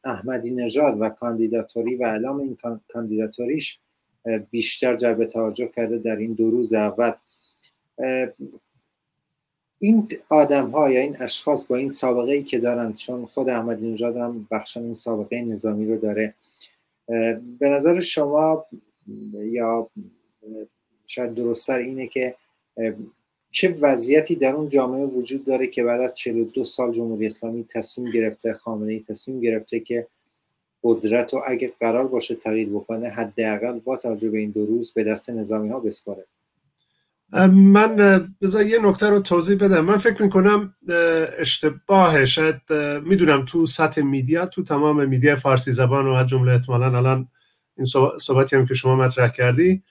احمدی 0.05 0.51
نژاد 0.51 0.97
و 1.01 1.09
کاندیداتوری 1.09 1.97
و 1.97 2.05
اعلام 2.05 2.41
این 2.41 2.57
کاندیداتوریش 2.89 3.79
بیشتر 4.51 4.97
جلب 4.97 5.25
توجه 5.25 5.67
کرده 5.77 5.99
در 5.99 6.17
این 6.17 6.33
دو 6.33 6.51
روز 6.51 6.73
اول. 6.73 7.13
این 9.79 10.09
آدم 10.29 10.71
ها 10.71 10.91
یا 10.91 11.01
این 11.01 11.17
اشخاص 11.21 11.67
با 11.67 11.77
این 11.77 11.89
سابقه 11.89 12.33
ای 12.33 12.43
که 12.43 12.59
دارن 12.59 12.93
چون 12.93 13.27
خود 13.27 13.49
احمدی 13.49 13.93
نژاد 13.93 14.17
هم 14.17 14.49
بخشن 14.51 14.83
این 14.83 14.95
سابقه 14.95 15.43
نظامی 15.43 15.87
رو 15.87 15.97
داره 15.97 16.35
به 17.59 17.69
نظر 17.69 18.01
شما 18.01 18.67
یا 19.33 19.91
شاید 21.07 21.35
درستتر 21.35 21.79
اینه 21.79 22.07
که 22.07 22.35
چه 23.51 23.69
وضعیتی 23.81 24.35
در 24.35 24.55
اون 24.55 24.69
جامعه 24.69 25.07
وجود 25.07 25.45
داره 25.45 25.67
که 25.67 25.85
بعد 25.85 26.01
از 26.01 26.15
42 26.15 26.65
سال 26.65 26.93
جمهوری 26.93 27.27
اسلامی 27.27 27.65
تصمیم 27.65 28.11
گرفته 28.11 28.53
خامنه 28.53 28.93
ای 28.93 29.05
تصمیم 29.09 29.41
گرفته 29.41 29.81
که 29.81 30.07
قدرت 30.83 31.35
رو 31.35 31.43
اگه 31.47 31.73
قرار 31.81 32.07
باشه 32.07 32.35
تغییر 32.35 32.69
بکنه 32.69 33.09
حداقل 33.09 33.79
با 33.79 33.97
توجه 33.97 34.31
به 34.31 34.39
این 34.39 34.51
دو 34.51 34.67
روز 34.67 34.93
به 34.93 35.05
دست 35.05 35.31
نظامی 35.31 35.69
ها 35.69 35.81
بسپاره؟ 35.81 36.25
من 37.53 37.97
بذار 38.43 38.67
یه 38.67 38.79
نکته 38.83 39.11
رو 39.11 39.19
توضیح 39.19 39.57
بدم. 39.59 39.85
من 39.85 39.97
فکر 39.97 40.23
می‌کنم 40.23 40.75
اشتباه 41.39 42.25
شاید 42.25 42.57
می‌دونم 43.05 43.45
تو 43.45 43.67
سطح 43.67 44.03
میدیا 44.03 44.47
تو 44.47 44.65
تمام 44.65 45.09
میدیا 45.09 45.37
فارسی 45.37 45.73
زبان 45.73 46.07
و 46.07 46.11
از 46.11 46.27
جمله 46.27 46.53
احتمالا 46.53 46.97
الان 46.97 47.29
این 47.77 47.87
صحبتی 48.19 48.57
هم 48.57 48.67
که 48.67 48.75
شما 48.75 48.97
مطرح 48.97 49.29
کردی 49.29 49.83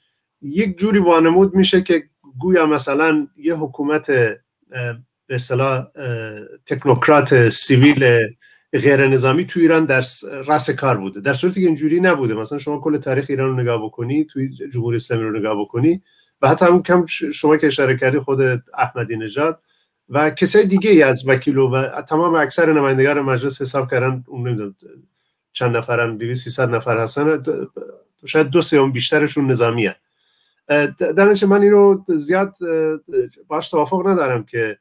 یک 0.42 0.78
جوری 0.78 1.00
وانمود 1.00 1.56
میشه 1.56 1.82
که 1.82 2.04
گویا 2.40 2.66
مثلا 2.66 3.28
یه 3.38 3.56
حکومت 3.56 4.12
به 5.28 5.36
اصطلاح 5.36 5.88
تکنوکرات 6.66 7.50
سیویل 7.50 8.20
غیر 8.74 9.08
نظامی 9.08 9.46
تو 9.46 9.60
ایران 9.60 9.86
در 9.86 10.04
رأس 10.48 10.70
کار 10.70 10.98
بوده. 10.98 11.22
در 11.22 11.34
صورتی 11.34 11.62
که 11.62 11.68
اینجوری 11.68 12.00
نبوده. 12.00 12.34
مثلا 12.34 12.58
شما 12.58 12.80
کل 12.80 12.98
تاریخ 12.98 13.26
ایران 13.30 13.50
رو 13.50 13.62
نگاه 13.62 13.86
بکنی 13.86 14.26
توی 14.26 14.50
جمهوری 14.50 14.96
اسلامی 14.96 15.24
رو 15.24 15.40
نگاه 15.40 15.62
بکنی 15.62 16.02
و 16.42 16.50
حتی 16.50 16.66
هم 16.66 16.84
کم 16.84 17.06
شما 17.06 17.58
که 17.58 17.68
اشاره 17.68 17.98
کردی 17.98 18.20
خود 18.20 18.42
احمدی 18.74 19.16
نژاد 19.16 19.62
و 20.10 20.30
کسای 20.30 20.66
دیگه 20.66 20.92
ای 20.92 21.04
از 21.04 21.28
وکیلو 21.28 21.70
و 21.70 22.02
تمام 22.02 22.36
اکثر 22.36 22.74
نمایندگان 22.74 23.20
مجلس 23.20 23.62
حساب 23.62 23.92
کردن 23.92 24.24
اون 24.28 24.48
نمی‌دونم 24.48 24.76
چند 25.54 25.78
نفرن 25.78 26.18
200 26.18 26.60
نفر 26.60 26.98
هستن 26.98 27.44
شاید 28.26 28.48
دو 28.48 28.62
سوم 28.62 28.92
بیشترشون 28.92 29.52
نظامی 29.52 29.86
هست 29.86 30.00
در 30.98 31.46
من 31.46 31.62
اینو 31.62 32.04
زیاد 32.08 32.56
باش 33.48 33.70
توافق 33.70 34.08
ندارم 34.08 34.44
که 34.44 34.78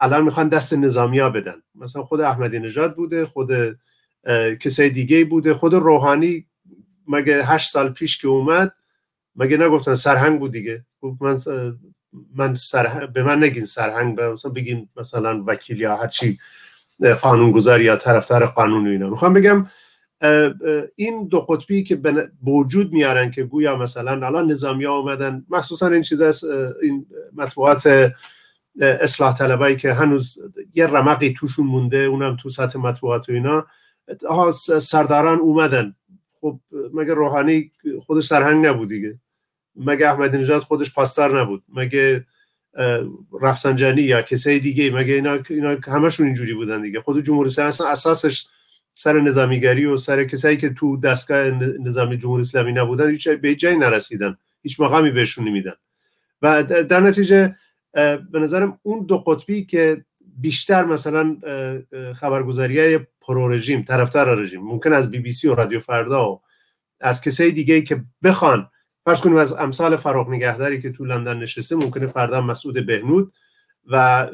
الان 0.00 0.24
می‌خوان 0.24 0.48
دست 0.48 0.74
نظامی 0.74 1.18
ها 1.18 1.30
بدن. 1.30 1.62
مثلا 1.74 2.02
خود 2.02 2.20
احمدی 2.20 2.58
نژاد 2.58 2.96
بوده 2.96 3.26
خود 3.26 3.78
کسای 4.60 4.90
دیگه 4.90 5.24
بوده 5.24 5.54
خود 5.54 5.74
روحانی 5.74 6.46
مگه 7.08 7.44
هشت 7.44 7.70
سال 7.70 7.88
پیش 7.88 8.18
که 8.18 8.28
اومد 8.28 8.72
مگه 9.36 9.56
نگفتن 9.56 9.94
سرهنگ 9.94 10.38
بود 10.38 10.52
دیگه؟ 10.52 10.84
من 11.20 11.38
من 12.34 12.54
به 13.14 13.22
من 13.22 13.44
نگین 13.44 13.64
سرهنگ 13.64 14.16
به 14.16 14.32
مثلا 14.32 14.52
بگین 14.52 14.88
مثلا 14.96 15.44
وکیل 15.46 15.80
یا 15.80 15.96
هرچی 15.96 16.38
قانونگذار 17.22 17.80
یا 17.80 17.96
طرفدار 17.96 18.46
قانون 18.46 18.88
اینا. 18.88 19.10
می‌خوام 19.10 19.32
بگم 19.32 19.66
این 20.96 21.28
دو 21.28 21.40
قطبی 21.40 21.82
که 21.82 21.96
به 21.96 22.30
وجود 22.46 22.92
میارن 22.92 23.30
که 23.30 23.44
گویا 23.44 23.76
مثلا 23.76 24.26
الان 24.26 24.50
نظامی 24.50 24.84
ها 24.84 24.98
اومدن 24.98 25.44
مخصوصا 25.48 25.88
این 25.88 26.02
چیز 26.02 26.44
این 26.82 27.06
مطبوعات 27.36 28.12
اصلاح 28.80 29.36
طلبایی 29.36 29.76
که 29.76 29.92
هنوز 29.92 30.38
یه 30.74 30.86
رمقی 30.86 31.34
توشون 31.38 31.66
مونده 31.66 31.96
اونم 31.96 32.36
تو 32.36 32.48
سطح 32.48 32.78
مطبوعات 32.78 33.28
و 33.28 33.32
اینا 33.32 33.66
سرداران 34.80 35.38
اومدن. 35.38 35.94
خب 36.42 36.60
مگه 36.94 37.14
روحانی 37.14 37.70
خودش 38.00 38.24
سرهنگ 38.24 38.66
نبود 38.66 38.88
دیگه؟ 38.88 39.18
مگه 39.76 40.08
احمدی 40.08 40.38
نژاد 40.38 40.62
خودش 40.62 40.94
پاستار 40.94 41.40
نبود؟ 41.40 41.62
مگه 41.68 42.26
رفسنجانی 43.40 44.02
یا 44.02 44.22
کسای 44.22 44.58
دیگه 44.58 44.90
مگه 44.90 45.14
اینا 45.14 45.38
اینا 45.50 45.76
همشون 45.86 46.26
اینجوری 46.26 46.54
بودن 46.54 46.82
دیگه؟ 46.82 47.00
خود 47.00 47.24
جمهوری 47.24 47.46
اسلامی 47.46 47.68
اصلا 47.68 47.88
اساسش 47.88 48.46
سر 48.94 49.20
نظامیگری 49.20 49.84
و 49.84 49.96
سر 49.96 50.24
کسایی 50.24 50.56
که 50.56 50.70
تو 50.70 50.96
دستگاه 50.96 51.50
نظامی 51.80 52.18
جمهوری 52.18 52.42
اسلامی 52.42 52.72
نبودن 52.72 53.10
هیچ 53.10 53.28
به 53.28 53.54
جایی 53.54 53.76
نرسیدن. 53.76 54.36
هیچ 54.62 54.80
مقامی 54.80 55.10
بهشون 55.10 55.48
نمیدن. 55.48 55.74
و 56.42 56.62
در 56.62 57.00
نتیجه 57.00 57.56
به 58.32 58.38
نظرم 58.40 58.78
اون 58.82 59.06
دو 59.06 59.18
قطبی 59.18 59.64
که 59.64 60.04
بیشتر 60.36 60.84
مثلا 60.84 61.36
خبرگزاری 62.14 62.98
pro 63.26 63.48
رژیم 63.48 63.82
طرفدار 63.82 64.38
رژیم. 64.38 64.62
ممکن 64.62 64.92
از 64.92 65.10
بی 65.10 65.18
بی 65.18 65.32
سی 65.32 65.48
و 65.48 65.54
رادیو 65.54 65.80
فردا 65.80 66.30
و 66.30 66.40
از 67.00 67.20
کسای 67.20 67.50
دیگه 67.50 67.82
که 67.82 68.04
بخوان. 68.22 68.68
فرض 69.04 69.20
کنیم 69.20 69.36
از 69.36 69.52
امثال 69.52 69.96
فرخ 69.96 70.30
نگهداری 70.30 70.80
که 70.80 70.92
تو 70.92 71.04
لندن 71.04 71.38
نشسته 71.38 71.76
ممکنه 71.76 72.06
فردا 72.06 72.40
مسعود 72.40 72.86
بهنود 72.86 73.32
و 73.86 74.28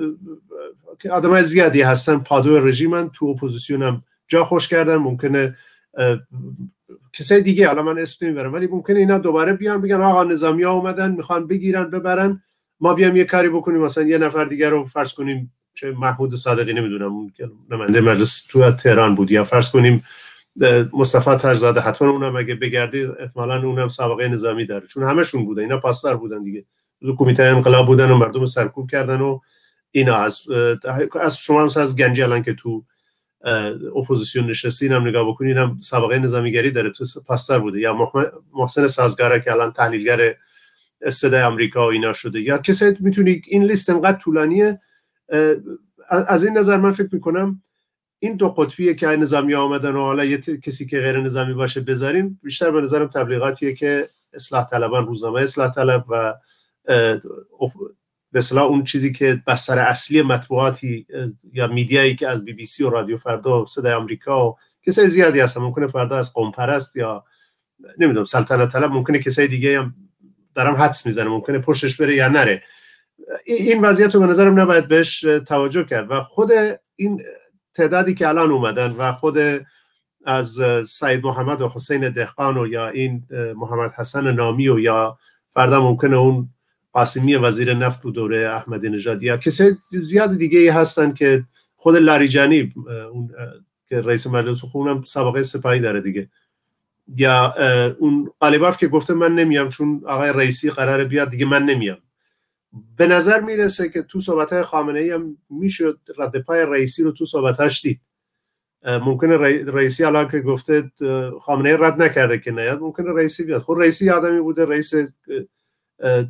که 0.99 1.11
آدم 1.11 1.43
زیادی 1.43 1.83
هستن 1.83 2.19
پادو 2.19 2.67
رژیمن 2.67 3.09
تو 3.09 3.27
اپوزیسیون 3.27 3.83
هم 3.83 4.05
جا 4.29 4.45
خوش 4.45 4.69
کردن. 4.69 4.97
ممکنه 4.97 5.57
کسای 7.13 7.41
دیگه 7.43 7.69
حالا 7.69 7.83
من 7.83 7.99
اسم 7.99 8.27
نمی‌برم 8.27 8.53
ولی 8.53 8.67
ممکنه 8.67 8.99
اینا 8.99 9.19
دوباره 9.19 9.53
بیان 9.53 9.81
بگن 9.81 10.01
آقا 10.01 10.25
نظامی 10.25 10.63
ها 10.63 10.73
اومدن 10.73 11.11
می‌خوان 11.13 11.47
بگیرن 11.47 11.91
ببرن 11.91 12.43
ما 12.81 12.95
بیام 12.95 13.17
یه 13.17 13.25
کاری 13.25 13.49
بکنیم. 13.49 13.81
مثلا 13.81 14.05
یه 14.05 14.19
نفر 14.19 14.45
دیگر 14.45 14.71
رو 14.71 14.87
فرض 14.87 15.13
کنیم 15.13 15.53
چه 15.81 15.93
محمود 15.93 16.35
صادقی 16.35 16.73
نمی‌دونم 16.73 17.13
اون 17.13 17.33
نماینده 17.71 18.01
مجلس 18.01 18.47
تو 18.47 18.71
تهران 18.71 19.15
بود. 19.15 19.31
یا 19.31 19.45
فرض 19.45 19.71
کنیم 19.71 20.03
مصطفی 20.93 21.35
تاج‌زاده 21.35 21.81
حتما 21.81 22.11
اونم 22.11 22.37
اگه 22.37 22.55
بگردی 22.55 23.05
احتمالا 23.05 23.63
اونم 23.63 23.89
سابقه 23.89 24.29
نظامی 24.29 24.67
داره. 24.67 24.87
چون 24.87 25.03
همشون 25.03 25.45
بودن 25.45 25.63
اینا 25.63 25.79
پاسدار 25.79 26.17
بودن 26.17 26.43
دیگه. 26.43 26.65
کمیته 27.17 27.43
انقلاب 27.43 27.87
بودن 27.87 28.11
و 28.11 28.17
مردم 28.17 28.47
سرکوب 28.47 28.91
کردن 28.91 29.21
و 29.21 29.39
اینا. 29.91 30.17
از 30.17 30.43
از 31.21 31.39
شما 31.39 31.61
هم 31.61 31.65
از 31.65 31.97
گنجی 31.97 32.23
الان 32.23 32.43
که 32.43 32.55
تو 32.55 32.85
اپوزیسیون 33.97 34.51
نشستین 34.51 34.93
هم 34.93 35.09
نگاه 35.09 35.29
بکنین 35.29 35.59
هم 35.59 35.79
سابقه 35.81 36.19
نظامیگری 36.19 36.71
داره. 36.71 36.91
تو 36.91 37.05
پاسدار 37.27 37.59
بوده. 37.59 37.81
یا 37.81 38.13
محسن 38.53 38.87
سازگارا 38.87 39.41
که 39.41 39.53
الان 39.53 39.73
تحلیلگر 39.73 40.35
صدای 41.11 41.43
آمریکا 41.43 41.87
و 41.87 41.91
اینا 41.91 42.13
شده. 42.13 42.41
یا 42.41 42.59
کسی 42.59 42.97
می‌تونی 43.01 43.43
این 43.49 43.65
لیست 43.65 43.91
انقدر 43.91 44.19
طولانیه 44.19 44.81
از 46.09 46.45
این 46.45 46.59
نظر 46.59 46.77
من 46.77 46.93
فکر 46.93 47.09
می‌کنم 47.13 47.63
این 48.19 48.37
دو 48.37 48.49
قطبیه 48.49 48.95
که 48.95 49.07
نظامی 49.07 49.55
آمدن 49.55 49.93
و 49.93 50.01
حالا 50.01 50.25
یه 50.25 50.39
کسی 50.39 50.87
که 50.87 51.01
غیر 51.01 51.21
نظامی 51.21 51.55
باشه 51.55 51.81
بذاریم 51.81 52.41
بیشتر 52.43 52.71
به 52.71 52.81
نظرم 52.81 53.07
تبلیغاتیه 53.07 53.75
که 53.75 54.09
اصلاح 54.33 54.69
طلبان 54.71 55.07
روزنامه 55.07 55.41
اصلاح 55.41 55.71
طلب 55.71 56.05
و 56.09 56.35
به 58.33 58.53
اون 58.53 58.85
چیزی 58.85 59.13
که 59.13 59.43
بستر 59.47 59.79
اصلی 59.79 60.23
مطبوعاتی 60.23 61.07
یا 61.53 61.67
میدیایی 61.67 62.17
که 62.17 62.29
از 62.29 62.45
بی 62.45 62.53
بی 62.53 62.67
سی 62.67 62.85
و 62.85 62.91
رادیو 62.91 63.17
فردا 63.17 63.63
و 63.63 63.67
صدای 63.67 63.93
آمریکا 63.93 64.49
و 64.51 64.57
کسای 64.87 65.09
زیادی 65.09 65.41
هستن. 65.41 65.61
ممکنه 65.61 65.87
فردا 65.87 66.19
از 66.19 66.33
قوم 66.33 66.51
پرست 66.51 66.97
یا 66.97 67.25
نمی‌دونم 67.99 68.25
سلطنت 68.25 68.73
طلب 68.73 68.91
ممکنه 68.91 69.19
کسای 69.19 69.49
دیگه 69.49 69.79
هم 69.79 69.95
دارم 70.55 70.75
حدس 70.75 71.07
می‌زنه 71.07 71.29
ممکنه 71.29 71.59
پشتش 71.59 72.01
بره 72.01 72.17
یا 72.17 72.29
نره. 72.29 72.63
این 73.45 73.81
وضعیت 73.81 74.15
رو 74.15 74.21
به 74.21 74.27
نظرم 74.27 74.61
نباید 74.61 74.89
بهش 74.89 75.21
توجه 75.21 75.85
کرد 75.85 76.11
و 76.11 76.23
خود 76.23 76.51
این 76.97 77.23
تعدادی 77.75 78.15
که 78.15 78.29
الان 78.29 78.51
اومدن 78.51 78.91
و 78.91 79.13
خود 79.13 79.39
از 80.25 80.61
سعید 80.87 81.25
محمد 81.25 81.63
و 81.63 81.69
حسین 81.69 82.11
دهقان 82.11 82.59
و 82.59 82.67
یا 82.67 82.89
این 82.89 83.23
محمد 83.57 83.93
حسن 83.93 84.33
نامی 84.33 84.69
و 84.69 84.79
یا 84.79 85.19
فردا 85.51 85.83
ممکنه 85.83 86.17
اون 86.17 86.49
قاسمی 86.93 87.35
وزیر 87.35 87.75
نفت 87.75 88.07
و 88.07 88.11
دوره 88.11 88.49
احمدی 88.49 88.89
نژاد 88.89 89.23
یا 89.23 89.37
کسی 89.37 89.77
زیاد 89.91 90.39
دیگه 90.39 90.73
هستن 90.73 91.13
که 91.13 91.45
خود 91.77 91.97
لاریجانی 91.97 92.73
اون 93.13 93.31
که 93.89 94.01
رئیس 94.01 94.27
مجلس 94.27 94.61
خونم 94.65 95.05
سابقه 95.05 95.43
سپاهی 95.43 95.81
داره 95.81 96.01
دیگه. 96.01 96.29
یا 97.17 97.55
اون 97.99 98.31
قالیباف 98.41 98.79
که 98.79 98.89
گفته 98.89 99.15
من 99.15 99.35
نمیام 99.35 99.69
چون 99.69 100.03
آقای 100.07 100.33
رئیسی 100.33 100.71
قراره 100.71 101.05
بیاد 101.05 101.31
دیگه 101.31 101.47
من 101.47 101.63
نمیام. 101.63 101.99
به 102.97 103.07
نظر 103.07 103.41
می‌رسه 103.41 103.89
که 103.89 104.03
تو 104.03 104.21
صحبت 104.21 104.63
خامنه 104.63 105.01
ای 105.01 105.11
هم 105.11 105.37
می‌شد 105.51 106.01
رد 106.19 106.39
پای 106.39 106.67
رئیسی 106.67 107.03
رو 107.03 107.13
تو 107.13 107.25
صحبتش 107.25 107.83
دید. 107.83 108.01
ممکنه 108.85 109.37
رئیسی 109.71 110.05
الان 110.05 110.29
که 110.29 110.41
گفته 110.41 110.93
خامنه 111.41 111.71
ای 111.71 111.77
رد 111.81 112.03
نکرده 112.03 112.39
که 112.39 112.51
نیاد 112.51 112.81
ممکنه 112.81 113.13
رئیسی 113.13 113.45
بیاد. 113.45 113.63
خود 113.63 113.81
رئیسی 113.81 114.11
آدمی 114.11 114.41
بوده 114.41 114.65
رئیس 114.65 114.93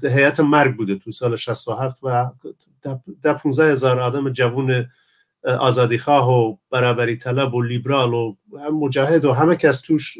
هیئت 0.02 0.40
مرگ 0.40 0.76
بوده 0.76 0.94
تو 0.94 1.10
سال 1.10 1.36
67 1.36 1.96
و 2.02 2.30
در 3.22 3.34
15 3.34 3.72
هزار 3.72 4.00
آدم 4.00 4.30
جوون 4.32 4.86
آزادی 5.44 5.98
خواه 5.98 6.30
و 6.30 6.56
برابری 6.70 7.16
طلب 7.16 7.54
و 7.54 7.62
لیبرال 7.62 8.14
و 8.14 8.36
مجاهد 8.72 9.24
و 9.24 9.32
همه 9.32 9.56
کس 9.56 9.80
توش 9.80 10.18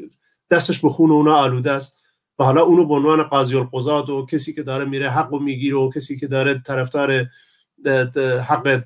دستش 0.50 0.80
به 0.80 0.88
خون 0.88 1.10
اونا 1.10 1.36
آلوده 1.36 1.70
است. 1.70 1.97
و 2.38 2.44
حالا 2.44 2.62
اونو 2.62 2.84
به 2.84 2.94
عنوان 2.94 3.22
قاضی 3.22 3.56
القضات 3.56 4.08
و 4.08 4.26
کسی 4.26 4.54
که 4.54 4.62
داره 4.62 4.84
میره 4.84 5.10
حق 5.10 5.32
و 5.32 5.38
می‌گیره 5.38 5.76
و 5.76 5.90
کسی 5.90 6.18
که 6.18 6.26
داره 6.26 6.62
طرفدار 6.66 7.26
حق 8.40 8.84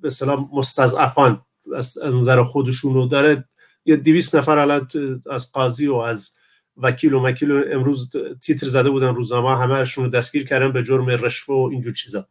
به 0.00 0.10
سلام 0.10 0.50
مستضعفان 0.52 1.42
از 1.76 1.98
نظر 1.98 2.42
خودشون 2.42 2.94
رو 2.94 3.06
داره. 3.06 3.44
یه 3.84 3.96
دیویس 3.96 4.34
نفر 4.34 4.58
الان 4.58 4.88
از 5.30 5.52
قاضی 5.52 5.86
و 5.86 5.94
از 5.94 6.34
وکیل 6.76 7.14
و 7.14 7.20
مکیل 7.20 7.72
امروز 7.72 8.10
تیتر 8.42 8.66
زده 8.66 8.90
بودن 8.90 9.14
روزنامه 9.14 9.58
همهشون 9.58 10.04
رو 10.04 10.10
دستگیر 10.10 10.46
کردن 10.46 10.72
به 10.72 10.82
جرم 10.82 11.10
رشوه 11.10 11.56
و 11.56 11.68
اینجور 11.72 11.92
چیزا. 11.92 12.28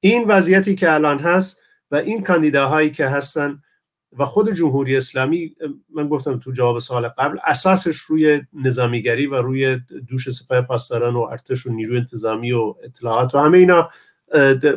این 0.00 0.24
وضعیتی 0.28 0.74
که 0.74 0.92
الان 0.92 1.18
هست 1.18 1.62
و 1.90 1.96
این 1.96 2.22
کاندیداهایی 2.22 2.90
که 2.90 3.06
هستن 3.06 3.62
و 4.18 4.24
خود 4.24 4.52
جمهوری 4.52 4.96
اسلامی 4.96 5.56
من 5.94 6.08
گفتم 6.08 6.38
تو 6.38 6.52
جواب 6.52 6.78
سوال 6.78 7.08
قبل 7.08 7.38
اساسش 7.46 7.96
روی 7.96 8.40
نظامیگری 8.52 9.26
و 9.26 9.34
روی 9.34 9.80
دوش 10.08 10.30
سپاه 10.30 10.60
پاسداران 10.60 11.14
و 11.14 11.20
ارتش 11.20 11.66
و 11.66 11.72
نیروی 11.72 11.98
انتظامی 11.98 12.52
و 12.52 12.74
اطلاعات 12.84 13.34
و 13.34 13.38
همه 13.38 13.58
اینا 13.58 13.90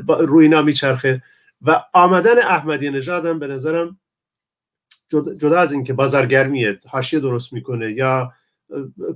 روی 0.07 0.45
اینا 0.45 0.61
میچرخه. 0.61 1.23
و 1.61 1.83
آمدن 1.93 2.37
احمدی 2.37 2.89
نژاد 2.89 3.39
به 3.39 3.47
نظرم 3.47 3.99
جدا 5.11 5.59
از 5.59 5.73
اینکه 5.73 5.93
بازارگرمیه 5.93 6.79
حاشیه 6.87 7.19
درست 7.19 7.53
می‌کنه 7.53 7.91
یا 7.91 8.33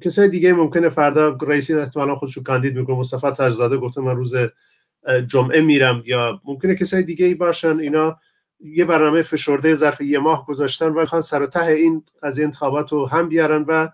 کسای 0.02 0.30
دیگه 0.30 0.54
ممکنه 0.54 0.90
فردا 0.90 1.38
رئیسی 1.42 1.74
احتمالا 1.74 2.16
خودشو 2.16 2.44
کاندید 2.44 2.78
می‌کنه. 2.78 2.96
مصطفی 2.96 3.32
تاجزاده 3.32 3.78
گفته 3.78 4.02
من 4.02 4.16
روز 4.16 4.36
جمعه 5.28 5.62
میرم 5.62 6.04
یا 6.06 6.42
ممکنه 6.46 6.76
کسای 6.76 7.04
دیگه 7.04 7.26
ای 7.26 7.36
باشن 7.36 7.80
اینا 7.80 8.20
یه 8.60 8.86
برنامه 8.86 9.22
فشرده 9.22 9.76
ظرف 9.76 10.02
یه 10.02 10.20
ماه 10.20 10.46
گذاشتن 10.46 10.90
و 10.90 11.06
خواهن 11.06 11.22
سر 11.22 11.46
ته 11.46 11.64
این 11.64 12.04
قضیه 12.24 12.46
انتخابات 12.46 12.92
رو 12.92 13.08
هم 13.08 13.30
بیارن 13.30 13.66
و 13.68 13.90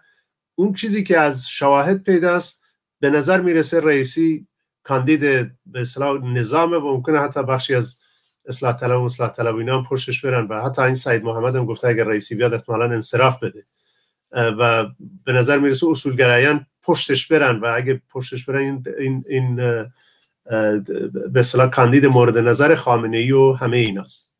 اون 0.55 0.73
چیزی 0.73 1.03
که 1.03 1.19
از 1.19 1.49
شواهد 1.49 2.03
پیداست 2.03 2.61
به 2.99 3.09
نظر 3.09 3.41
می‌رسه 3.41 3.79
رئیسی 3.79 4.47
کاندید 4.83 5.21
به 5.65 5.81
اصلاح 5.81 6.23
نظام 6.23 6.71
و 6.73 6.79
ممکنه 6.79 7.19
حتی 7.19 7.43
بخشی 7.43 7.75
از 7.75 7.99
اصلاح 8.45 8.77
طلب 8.77 9.01
و 9.01 9.05
اصلاح 9.05 9.29
طلب 9.29 9.55
اینا 9.55 9.77
هم 9.77 9.83
پشتش 9.83 10.25
برن 10.25 10.47
و 10.47 10.61
حتی 10.61 10.81
این 10.81 10.95
سعید 10.95 11.23
محمد 11.23 11.55
هم 11.55 11.65
گفته 11.65 11.87
اگر 11.87 12.03
رئیسی 12.03 12.35
بیاد 12.35 12.53
احتمالا 12.53 12.85
انصراف 12.85 13.39
بده. 13.39 13.65
و 14.31 14.85
به 15.25 15.33
نظر 15.33 15.59
می‌رسه 15.59 15.87
اصولگرایان 15.87 16.65
پشتش 16.83 17.27
برن 17.27 17.59
و 17.59 17.73
اگه 17.75 18.01
پشتش 18.09 18.45
برن 18.45 18.59
این, 18.59 18.83
این, 18.99 19.23
این 19.29 19.55
به 21.31 21.39
اصطلاح 21.39 21.69
کاندید 21.69 22.05
مورد 22.05 22.37
نظر 22.37 22.75
خامنه 22.75 23.17
ای 23.17 23.31
و 23.31 23.53
همه 23.53 23.77
ایناست. 23.77 24.34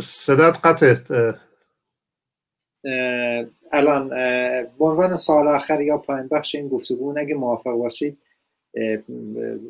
صدات 0.00 0.58
قطع 0.64 0.94
الان 3.72 4.08
به 4.78 5.16
سال 5.16 5.48
آخر 5.48 5.80
یا 5.80 5.98
پایین 5.98 6.28
بخش 6.28 6.54
این 6.54 6.68
گفتگو 6.68 7.14
اگه 7.18 7.34
موافق 7.34 7.72
باشید 7.72 8.18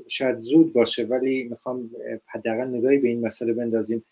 شاید 0.09 0.41
زود 0.41 0.73
باشه 0.73 1.05
ولی 1.05 1.45
می‌خوام 1.45 1.91
حداقل 2.27 2.67
نگاهی 2.67 2.99
به 2.99 3.09
این 3.09 3.27
مسئله 3.27 3.53
بندازیم. 3.53 4.05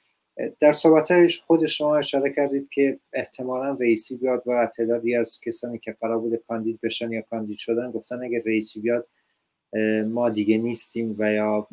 در 0.61 0.73
صحبتش 0.73 1.41
خود 1.41 1.67
شما 1.67 1.97
اشاره 1.97 2.31
کردید 2.31 2.69
که 2.69 2.99
احتمالا 3.13 3.77
رئیسی 3.81 4.17
بیاد 4.17 4.43
و 4.47 4.71
تعدادی 4.77 5.17
از 5.17 5.41
کسانی 5.41 5.79
که 5.79 5.97
قرار 6.01 6.19
بوده 6.19 6.37
کاندید 6.37 6.81
بشن 6.83 7.13
یا 7.13 7.23
کاندید 7.23 7.59
شدن 7.59 7.91
گفتن 7.91 8.23
اگه 8.23 8.43
رئیسی 8.47 8.81
بیاد 8.81 9.07
ما 10.07 10.31
دیگه 10.31 10.59
نیستیم 10.59 11.17
و 11.19 11.33
یا 11.33 11.69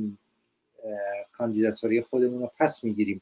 کاندیداتوری 1.31 2.01
خودمون 2.01 2.41
رو 2.41 2.51
پس 2.59 2.83
می‌گیریم. 2.83 3.21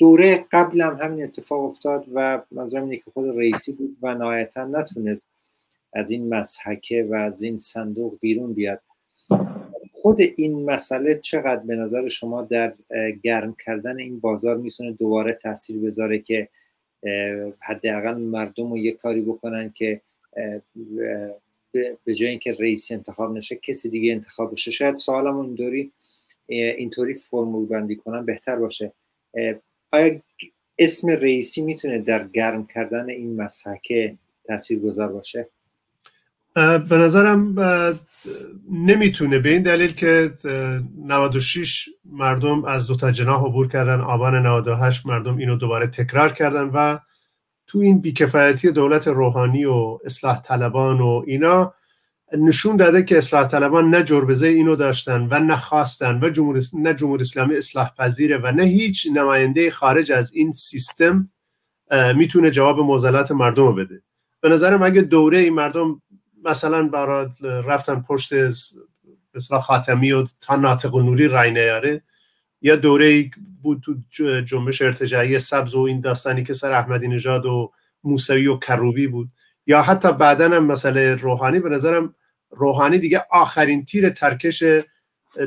دوره 0.00 0.46
قبل 0.52 0.80
هم 0.80 0.98
همین 1.00 1.24
اتفاق 1.24 1.64
افتاد 1.64 2.04
و 2.14 2.42
منظورم 2.50 2.84
اینه 2.84 2.96
که 2.96 3.10
خود 3.10 3.38
رئیسی 3.38 3.72
بود 3.72 3.96
و 4.02 4.14
نهایتا 4.14 4.64
نتونست 4.64 5.30
از 5.92 6.10
این 6.10 6.34
مسحکه 6.34 7.06
و 7.10 7.14
از 7.14 7.42
این 7.42 7.56
صندوق 7.56 8.18
بیرون 8.20 8.52
بیاد. 8.52 8.80
خود 9.92 10.20
این 10.36 10.64
مسئله 10.64 11.14
چقدر 11.14 11.62
به 11.62 11.76
نظر 11.76 12.08
شما 12.08 12.42
در 12.42 12.74
گرم 13.22 13.56
کردن 13.64 13.98
این 13.98 14.20
بازار 14.20 14.56
می‌تونه 14.56 14.92
دوباره 14.92 15.32
تاثیر 15.32 15.78
بذاره 15.78 16.18
که 16.18 16.48
حداقل 17.60 18.14
مردم 18.14 18.70
رو 18.70 18.78
یه 18.78 18.92
کاری 18.92 19.20
بکنن 19.20 19.72
که 19.74 20.00
به 22.04 22.14
جای 22.14 22.28
اینکه 22.28 22.52
رئیسی 22.52 22.94
انتخاب 22.94 23.36
نشه 23.36 23.56
کسی 23.56 23.88
دیگه 23.88 24.12
انتخاب 24.12 24.52
بشه. 24.52 24.70
شاید 24.70 24.96
سوالم 24.96 25.38
اینطوری 25.38 25.92
اینطوری 26.46 27.14
فرمول 27.14 27.66
بندی 27.66 27.96
کنم 27.96 28.26
بهتر 28.26 28.56
باشه. 28.56 28.92
آیا 29.92 30.20
اسم 30.78 31.08
رئیسی 31.10 31.62
می‌تونه 31.62 31.98
در 31.98 32.28
گرم 32.28 32.66
کردن 32.66 33.10
این 33.10 33.36
مسحکه 33.42 34.18
تاثیر 34.44 34.78
گذار 34.78 35.12
باشه 35.12 35.48
به 36.88 36.96
نظرم 36.96 37.60
نمی‌تونه 38.70 39.38
به 39.38 39.48
این 39.48 39.62
دلیل 39.62 39.92
که 39.92 40.32
96 40.98 41.88
مردم 42.04 42.64
از 42.64 42.86
دو 42.86 42.96
تا 42.96 43.10
جناح 43.10 43.44
عبور 43.44 43.68
کردن 43.68 44.00
آبان 44.00 44.46
98 44.46 45.06
مردم 45.06 45.36
اینو 45.36 45.56
دوباره 45.56 45.86
تکرار 45.86 46.32
کردن 46.32 46.64
و 46.64 46.98
تو 47.66 47.78
این 47.78 48.00
بیکفایتی 48.00 48.72
دولت 48.72 49.08
روحانی 49.08 49.64
و 49.64 49.98
اصلاح 50.04 50.42
طلبان 50.42 51.00
و 51.00 51.24
اینا 51.26 51.74
نشون 52.38 52.76
داده 52.76 53.02
که 53.02 53.18
اصلاح 53.18 53.48
طلبان 53.48 53.90
نه 53.90 54.02
جربزه 54.02 54.46
اینو 54.46 54.76
داشتن 54.76 55.28
و 55.30 55.40
نه 55.40 55.56
خواستن 55.56 56.20
و 56.22 56.30
جمهور 56.30 56.62
نه 56.72 56.94
جمهور 56.94 57.20
اسلامی 57.20 57.56
اصلاح 57.56 57.94
پذیره 57.98 58.38
و 58.38 58.52
نه 58.52 58.62
هیچ 58.62 59.06
نماینده 59.14 59.70
خارج 59.70 60.12
از 60.12 60.32
این 60.32 60.52
سیستم 60.52 61.30
می‌تونه 62.14 62.50
جواب 62.50 62.80
موزلات 62.80 63.32
مردم 63.32 63.66
رو 63.66 63.74
بده. 63.74 64.02
به 64.40 64.48
نظرم 64.48 64.82
اگه 64.82 65.02
دوره 65.02 65.38
این 65.38 65.54
مردم 65.54 66.02
مثلا 66.44 66.88
برای 66.88 67.26
رفتن 67.42 68.02
پشت 68.02 68.32
مثلا 69.34 69.60
خاتمی 69.60 70.12
و 70.12 70.26
تا 70.40 70.56
ناطق 70.56 70.94
و 70.94 71.02
نوری 71.02 71.28
رای 71.28 71.50
نیاره 71.50 72.02
یا 72.62 72.76
دوره 72.76 73.30
بود 73.62 73.82
تو 73.82 73.94
جنبش 74.40 74.82
ارتجاعی 74.82 75.38
سبز 75.38 75.74
و 75.74 75.80
این 75.80 76.00
داستانی 76.00 76.44
که 76.44 76.54
سر 76.54 76.72
احمدی 76.72 77.08
نژاد 77.08 77.46
و 77.46 77.72
موسوی 78.04 78.46
و 78.46 78.56
کروبی 78.56 79.06
بود 79.06 79.28
یا 79.66 79.82
حتی 79.82 80.12
بعدا 80.12 80.48
هم 80.48 80.66
مسئله 80.66 81.14
روحانی 81.14 81.60
به 81.60 81.68
نظرم 81.68 82.14
روحانی 82.50 82.98
دیگه 82.98 83.24
آخرین 83.30 83.84
تیر 83.84 84.10
ترکش 84.10 84.62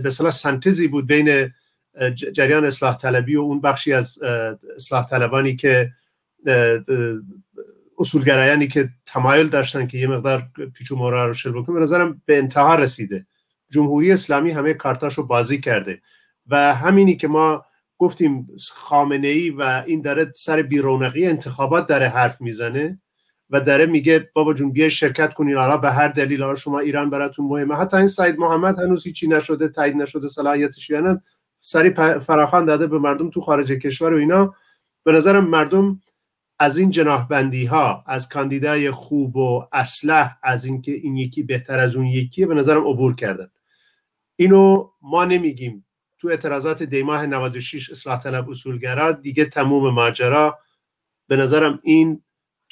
به 0.04 0.10
سنتزی 0.10 0.88
بود 0.88 1.08
بین 1.08 1.54
جریان 2.34 2.66
اصلاح 2.66 2.98
طلبی 2.98 3.36
و 3.36 3.42
اون 3.42 3.62
بخشی 3.62 3.94
از 3.94 4.24
اصلاح 4.76 5.10
طلبانی 5.10 5.56
که 5.56 5.92
اصولگرایانی 7.98 8.68
که 8.68 8.90
تمایل 9.06 9.48
داشتن 9.48 9.88
که 9.88 9.98
یه 9.98 10.08
مقدار 10.08 10.48
پیچ 10.74 10.92
و 10.92 10.96
مورا 10.96 11.26
رو 11.26 11.34
شل 11.34 11.52
بکنه 11.52 11.76
به 11.76 11.82
نظرم 11.82 12.22
به 12.26 12.38
انتها 12.38 12.76
رسیده. 12.76 13.28
جمهوری 13.72 14.12
اسلامی 14.12 14.52
همه 14.52 14.74
کارتاش 14.74 15.14
رو 15.14 15.24
بازی 15.24 15.60
کرده 15.62 16.02
و 16.48 16.74
همینی 16.76 17.16
که 17.16 17.28
ما 17.28 17.66
گفتیم 17.98 18.48
خامنه 18.72 19.28
ای 19.28 19.50
و 19.50 19.84
این 19.88 20.02
داره 20.02 20.32
سر 20.36 20.62
بیرونقی 20.62 21.28
انتخابات 21.28 21.88
داره 21.88 22.08
حرف 22.08 22.42
می‌زنه 22.42 23.02
و 23.54 23.60
داره 23.60 23.86
میگه 23.86 24.30
بابا 24.34 24.54
جون 24.54 24.72
بیای 24.72 24.92
شرکت 24.92 25.34
کنین 25.34 25.58
حالا 25.58 25.78
به 25.78 25.92
هر 25.92 26.08
دلیل 26.08 26.44
حالا 26.44 26.56
شما 26.56 26.80
ایران 26.80 27.10
براتون 27.10 27.46
مهمه. 27.46 27.76
حتی 27.76 27.98
این 27.98 28.08
سعید 28.08 28.40
محمد 28.40 28.80
هنوز 28.80 29.06
هیچی 29.06 29.28
نشده 29.28 29.68
تایید 29.68 29.96
نشده 29.96 30.28
صلاحیتش 30.28 30.90
یا 30.90 31.22
سری 31.62 31.90
فراخوان 32.20 32.66
داده 32.66 32.88
به 32.88 33.00
مردم 33.00 33.30
تو 33.30 33.42
خارج 33.42 33.72
کشور 33.72 34.14
و 34.14 34.18
اینا. 34.18 34.54
به 35.04 35.12
نظرم 35.12 35.48
مردم 35.48 36.02
از 36.60 36.78
این 36.78 36.90
جناح 36.90 37.28
بندی 37.28 37.66
ها 37.66 38.04
از 38.08 38.30
کاندیدای 38.30 38.92
خوب 38.92 39.36
و 39.36 39.68
اسلح 39.72 40.38
از 40.44 40.66
اینکه 40.66 40.92
این 40.92 41.18
یکی 41.18 41.44
بهتر 41.44 41.80
از 41.80 41.96
اون 41.96 42.06
یکیه 42.06 42.48
به 42.48 42.56
نظرم 42.56 42.88
عبور 42.88 43.16
کردن. 43.16 43.48
اینو 44.36 44.90
ما 45.02 45.26
نمیگیم. 45.26 45.86
تو 46.18 46.28
اعتراضات 46.28 46.84
دیماه 46.84 47.26
96 47.26 47.90
اصلاح 47.90 48.20
طلب 48.20 48.50
اصولگرا 48.50 49.12
دیگه 49.12 49.46
تموم 49.46 49.94
ماجرا. 49.94 50.60
به 51.28 51.36
نظرم 51.36 51.80
این 51.84 52.22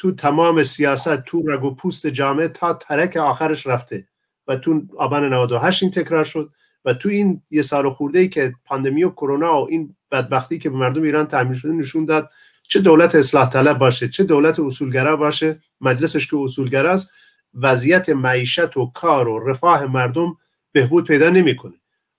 تو 0.01 0.11
تمام 0.11 0.63
سیاست 0.63 1.21
تو 1.21 1.43
رگ 1.47 1.63
و 1.63 1.75
پوست 1.75 2.07
جامعه 2.07 2.47
تا 2.47 2.73
ترک 2.73 3.17
آخرش 3.17 3.67
رفته 3.67 4.07
و 4.47 4.55
تو 4.55 4.81
آبان 4.97 5.33
98 5.33 5.83
این 5.83 5.91
تکرار 5.91 6.23
شد 6.23 6.51
و 6.85 6.93
تو 6.93 7.09
این 7.09 7.41
یه 7.49 7.61
سال 7.61 7.89
خورده 7.89 8.19
ای 8.19 8.29
که 8.29 8.53
پاندمی 8.65 9.03
و 9.03 9.09
کرونا 9.09 9.61
و 9.61 9.67
این 9.69 9.95
بدبختی 10.11 10.59
که 10.59 10.69
به 10.69 10.77
مردم 10.77 11.03
ایران 11.03 11.27
تعمین 11.27 11.53
شده 11.53 11.71
نشون 11.71 12.05
داد 12.05 12.29
چه 12.63 12.79
دولت 12.79 13.15
اصلاح 13.15 13.49
طلب 13.49 13.77
باشه 13.77 14.07
چه 14.07 14.23
دولت 14.23 14.59
اصولگرا 14.59 15.15
باشه 15.15 15.59
مجلسش 15.81 16.27
که 16.27 16.37
اصولگرا 16.37 16.93
است 16.93 17.11
وضعیت 17.53 18.09
معیشت 18.09 18.77
و 18.77 18.85
کار 18.85 19.27
و 19.27 19.49
رفاه 19.49 19.85
مردم 19.85 20.37
بهبود 20.71 21.07
پیدا 21.07 21.29
نمی‌کنه. 21.29 21.75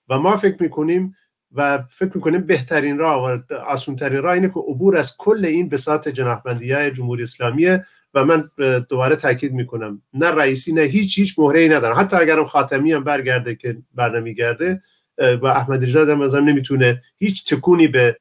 و 0.09 0.19
ما 0.19 0.37
فکر 0.37 0.63
می‌کنیم 0.63 1.15
و 1.53 1.83
فکر 1.89 2.11
می‌کنیم 2.15 2.41
بهترین 2.41 2.97
راه 2.97 3.31
و 3.31 3.53
آسونترین 3.67 4.21
راه 4.21 4.33
اینه 4.33 4.47
که 4.47 4.59
عبور 4.59 4.97
از 4.97 5.17
کل 5.17 5.45
این 5.45 5.69
بساط 5.69 6.07
جناحبندی 6.07 6.91
جمهوری 6.91 7.23
اسلامیه 7.23 7.85
و 8.13 8.25
من 8.25 8.49
دوباره 8.89 9.15
تاکید 9.15 9.53
می‌کنم 9.53 10.01
نه 10.13 10.27
رئیسی 10.27 10.73
نه 10.73 10.81
هیچ 10.81 11.17
هیچ 11.17 11.39
مهره 11.39 11.59
ای 11.59 11.69
ندارم. 11.69 11.99
حتی 11.99 12.17
اگرم 12.17 12.45
خاتمی 12.45 12.91
هم 12.91 13.03
برگرده 13.03 13.55
که 13.55 13.77
برنمیگرده 13.95 14.81
و 15.17 15.45
احمد 15.45 15.97
رضا 15.97 16.37
هم 16.37 16.43
نمی‌تونه 16.43 17.01
هیچ 17.19 17.53
تکونی 17.53 17.87
به 17.87 18.17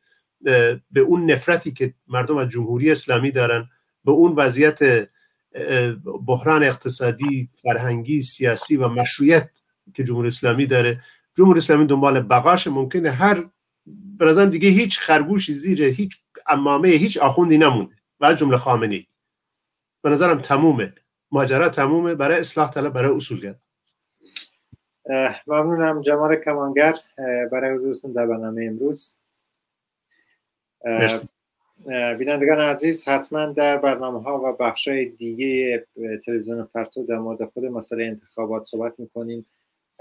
به 0.91 1.01
اون 1.01 1.31
نفرتی 1.31 1.73
که 1.73 1.95
مردم 2.09 2.37
از 2.37 2.49
جمهوری 2.49 2.91
اسلامی 2.91 3.31
دارن 3.31 3.69
به 4.05 4.13
اون 4.13 4.33
وضعیت 4.33 5.09
بحران 6.27 6.65
اقتصادی 6.65 7.49
فرهنگی 7.63 8.23
سیاسی 8.23 8.77
و 8.77 8.89
مشروعیت 8.89 9.51
که 9.95 10.05
جمهوری 10.05 10.29
اسلامی 10.29 10.67
داره 10.67 11.01
جمهوری 11.37 11.59
اسلامی 11.59 11.87
دنبال 11.87 12.21
بقاش. 12.21 12.67
ممکنه 12.67 13.11
هر 13.11 13.45
به 14.19 14.47
دیگه 14.47 14.69
هیچ 14.69 14.99
خرگوشی 14.99 15.53
زیر 15.53 15.83
هیچ 15.83 16.23
امامه 16.47 16.89
هیچ 16.89 17.19
آخوندی 17.19 17.59
نمونده 17.59 17.95
و 18.21 18.35
جمله 18.35 18.57
خامنی 18.57 19.09
به 20.03 20.11
نظرم 20.11 20.41
تمومه. 20.41 20.95
ماجرا 21.31 21.69
تمومه. 21.69 22.15
برای 22.15 22.39
اصلاح 22.39 22.71
طلب 22.71 22.93
برای 22.93 23.17
اصولگر. 23.17 23.55
ممنونم 25.47 26.01
جمال 26.01 26.37
کمانگر 26.37 26.95
برای 27.53 27.75
حضورتون 27.75 28.13
در 28.13 28.27
برنامه 28.27 28.65
امروز. 28.65 29.19
بینندگان 32.19 32.61
عزیز 32.61 33.09
حتما 33.09 33.47
در 33.47 33.77
برنامه 33.77 34.23
ها 34.23 34.41
و 34.45 34.57
بخش 34.57 34.89
دیگه 35.19 35.87
تلویزیون 36.25 36.65
پرتو 36.65 37.07
در 37.07 37.19
مورد 37.19 37.45
خود 37.45 37.65
مسئله 37.65 38.05
انتخابات 38.05 38.65
صحبت 38.65 38.95
می‌کنیم. 38.99 39.47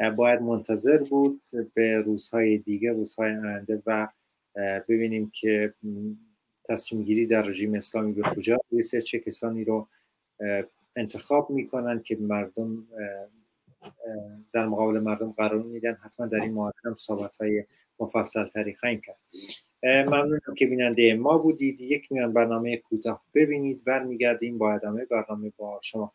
باید 0.09 0.41
منتظر 0.41 0.97
بود 0.97 1.41
به 1.73 2.01
روزهای 2.01 2.57
دیگه 2.57 2.91
روزهای 2.91 3.35
آینده 3.35 3.83
و 3.85 4.07
ببینیم 4.89 5.31
که 5.33 5.73
تصمیم 6.69 7.03
گیری 7.03 7.25
در 7.25 7.41
رژیم 7.41 7.73
اسلامی 7.73 8.13
به 8.13 8.21
کجا 8.21 8.57
رسه 8.71 9.01
چه 9.01 9.19
کسانی 9.19 9.63
رو 9.63 9.87
انتخاب 10.95 11.49
می‌کنن 11.49 11.99
که 11.99 12.15
مردم 12.15 12.87
در 14.53 14.67
مقابل 14.67 14.99
مردم 14.99 15.31
قرار 15.31 15.63
میدن. 15.63 15.93
حتما 15.93 16.25
در 16.25 16.39
این 16.39 16.51
مورد 16.51 16.73
هم 16.85 16.95
صحبت 16.95 17.37
های 17.37 17.63
مفصل 17.99 18.45
تری 18.45 18.75
خواهیم 18.75 19.01
کرد. 19.01 19.17
ممنونم 19.83 20.55
که 20.57 20.65
بیننده 20.65 21.13
ما 21.13 21.37
بودید. 21.37 21.81
یک 21.81 22.11
میان 22.11 22.33
برنامه 22.33 22.77
کوتاه 22.77 23.23
ببینید. 23.33 23.83
برمیگردیم 23.83 24.57
با 24.57 24.73
ادامه 24.73 25.05
برنامه 25.05 25.51
با 25.57 25.79
شما 25.83 26.13